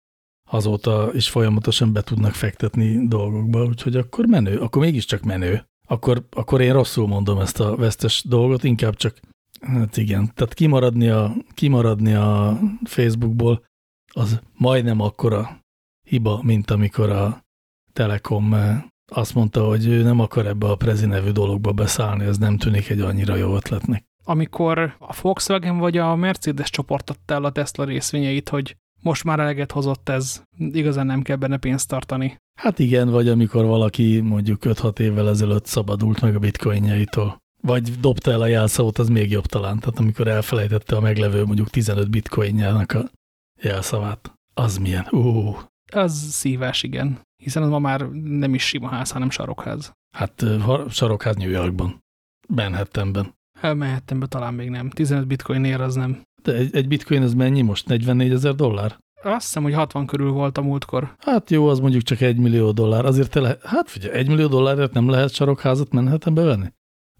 [0.49, 5.65] azóta is folyamatosan be tudnak fektetni dolgokba, úgyhogy akkor menő, akkor mégiscsak menő.
[5.87, 9.19] Akkor, akkor én rosszul mondom ezt a vesztes dolgot, inkább csak,
[9.61, 13.65] hát igen, tehát kimaradni a, kimaradni a Facebookból,
[14.13, 15.59] az majdnem akkora
[16.09, 17.45] hiba, mint amikor a
[17.93, 22.37] Telekom eh, azt mondta, hogy ő nem akar ebbe a Prezi nevű dologba beszállni, ez
[22.37, 24.05] nem tűnik egy annyira jó ötletnek.
[24.23, 29.71] Amikor a Volkswagen vagy a Mercedes csoportott el a Tesla részvényeit, hogy most már eleget
[29.71, 32.37] hozott ez, igazán nem kell benne pénzt tartani.
[32.59, 37.37] Hát igen, vagy amikor valaki mondjuk 5-6 évvel ezelőtt szabadult meg a bitcoinjaitól.
[37.61, 39.79] Vagy dobta el a jelszavot, az még jobb talán.
[39.79, 43.09] Tehát amikor elfelejtette a meglevő mondjuk 15 bitcoinjának a
[43.61, 44.33] jelszavát.
[44.53, 45.07] Az milyen?
[45.13, 45.55] Ó.
[45.91, 47.19] Az szívás, igen.
[47.43, 49.91] Hiszen az ma már nem is sima ház, hanem sarokház.
[50.15, 50.45] Hát
[50.89, 52.03] sarokház New Yorkban.
[52.47, 53.35] Manhattanben.
[53.61, 54.89] Manhattanben talán még nem.
[54.89, 56.21] 15 bitcoin ér az nem.
[56.47, 57.87] De egy, egy bitcoin az mennyi most?
[57.87, 58.97] 44 ezer dollár?
[59.23, 61.15] Azt hiszem, hogy 60 körül volt a múltkor.
[61.19, 63.05] Hát jó, az mondjuk csak egy millió dollár.
[63.05, 66.67] Azért te lehet, hát figyelj, egy millió dollárért nem lehet sarokházat Manhattanbe venni?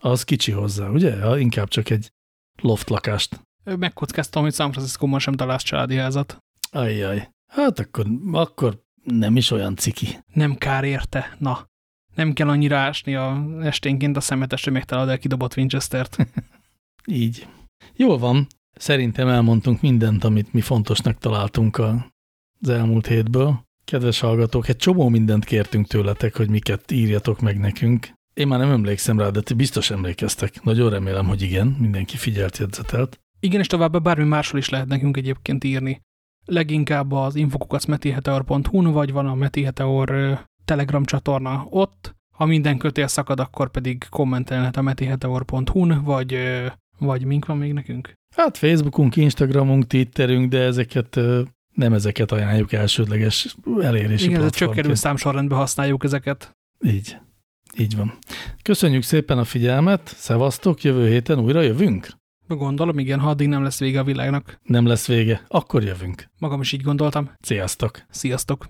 [0.02, 1.16] Az kicsi hozzá, ugye?
[1.16, 2.12] Ja, inkább csak egy
[2.62, 3.40] loft lakást.
[3.64, 6.38] Megkockáztam, hogy San Francisco-ban sem találsz családi házat.
[6.72, 7.30] Ajjaj.
[7.48, 10.08] Hát akkor, akkor nem is olyan ciki.
[10.34, 11.66] Nem kár érte, na.
[12.16, 16.18] Nem kell annyira ásni a esténként a szemetesre megtalálod el kidobott Winchester-t.
[17.06, 17.48] Így.
[17.96, 18.48] Jól van,
[18.78, 23.66] Szerintem elmondtunk mindent, amit mi fontosnak találtunk az elmúlt hétből.
[23.86, 28.08] Kedves hallgatók, egy csomó mindent kértünk tőletek, hogy miket írjatok meg nekünk.
[28.34, 30.64] Én már nem emlékszem rá, de ti biztos emlékeztek.
[30.64, 33.20] Nagyon remélem, hogy igen, mindenki figyelt, jegyzetelt.
[33.40, 36.02] Igen, és továbbá bármi máshol is lehet nekünk egyébként írni.
[36.46, 42.16] Leginkább az infokukacmetiheteor.hu-n, vagy van a Metiheteor Telegram csatorna ott.
[42.36, 46.38] Ha minden kötél szakad, akkor pedig kommentelhet a metiheteor.hu-n, vagy,
[46.98, 48.14] vagy mink van még nekünk?
[48.38, 51.20] Hát Facebookunk, Instagramunk, Twitterünk, de ezeket
[51.74, 56.58] nem ezeket ajánljuk elsődleges elérési Igen, ez csökkenő számsorrendben használjuk ezeket.
[56.86, 57.18] Így.
[57.78, 58.14] Így van.
[58.62, 62.08] Köszönjük szépen a figyelmet, szevasztok, jövő héten újra jövünk?
[62.48, 64.60] Gondolom, igen, ha addig nem lesz vége a világnak.
[64.64, 66.30] Nem lesz vége, akkor jövünk.
[66.40, 67.32] Magam is így gondoltam.
[67.40, 68.02] Sziasztok!
[68.10, 68.66] Sziasztok!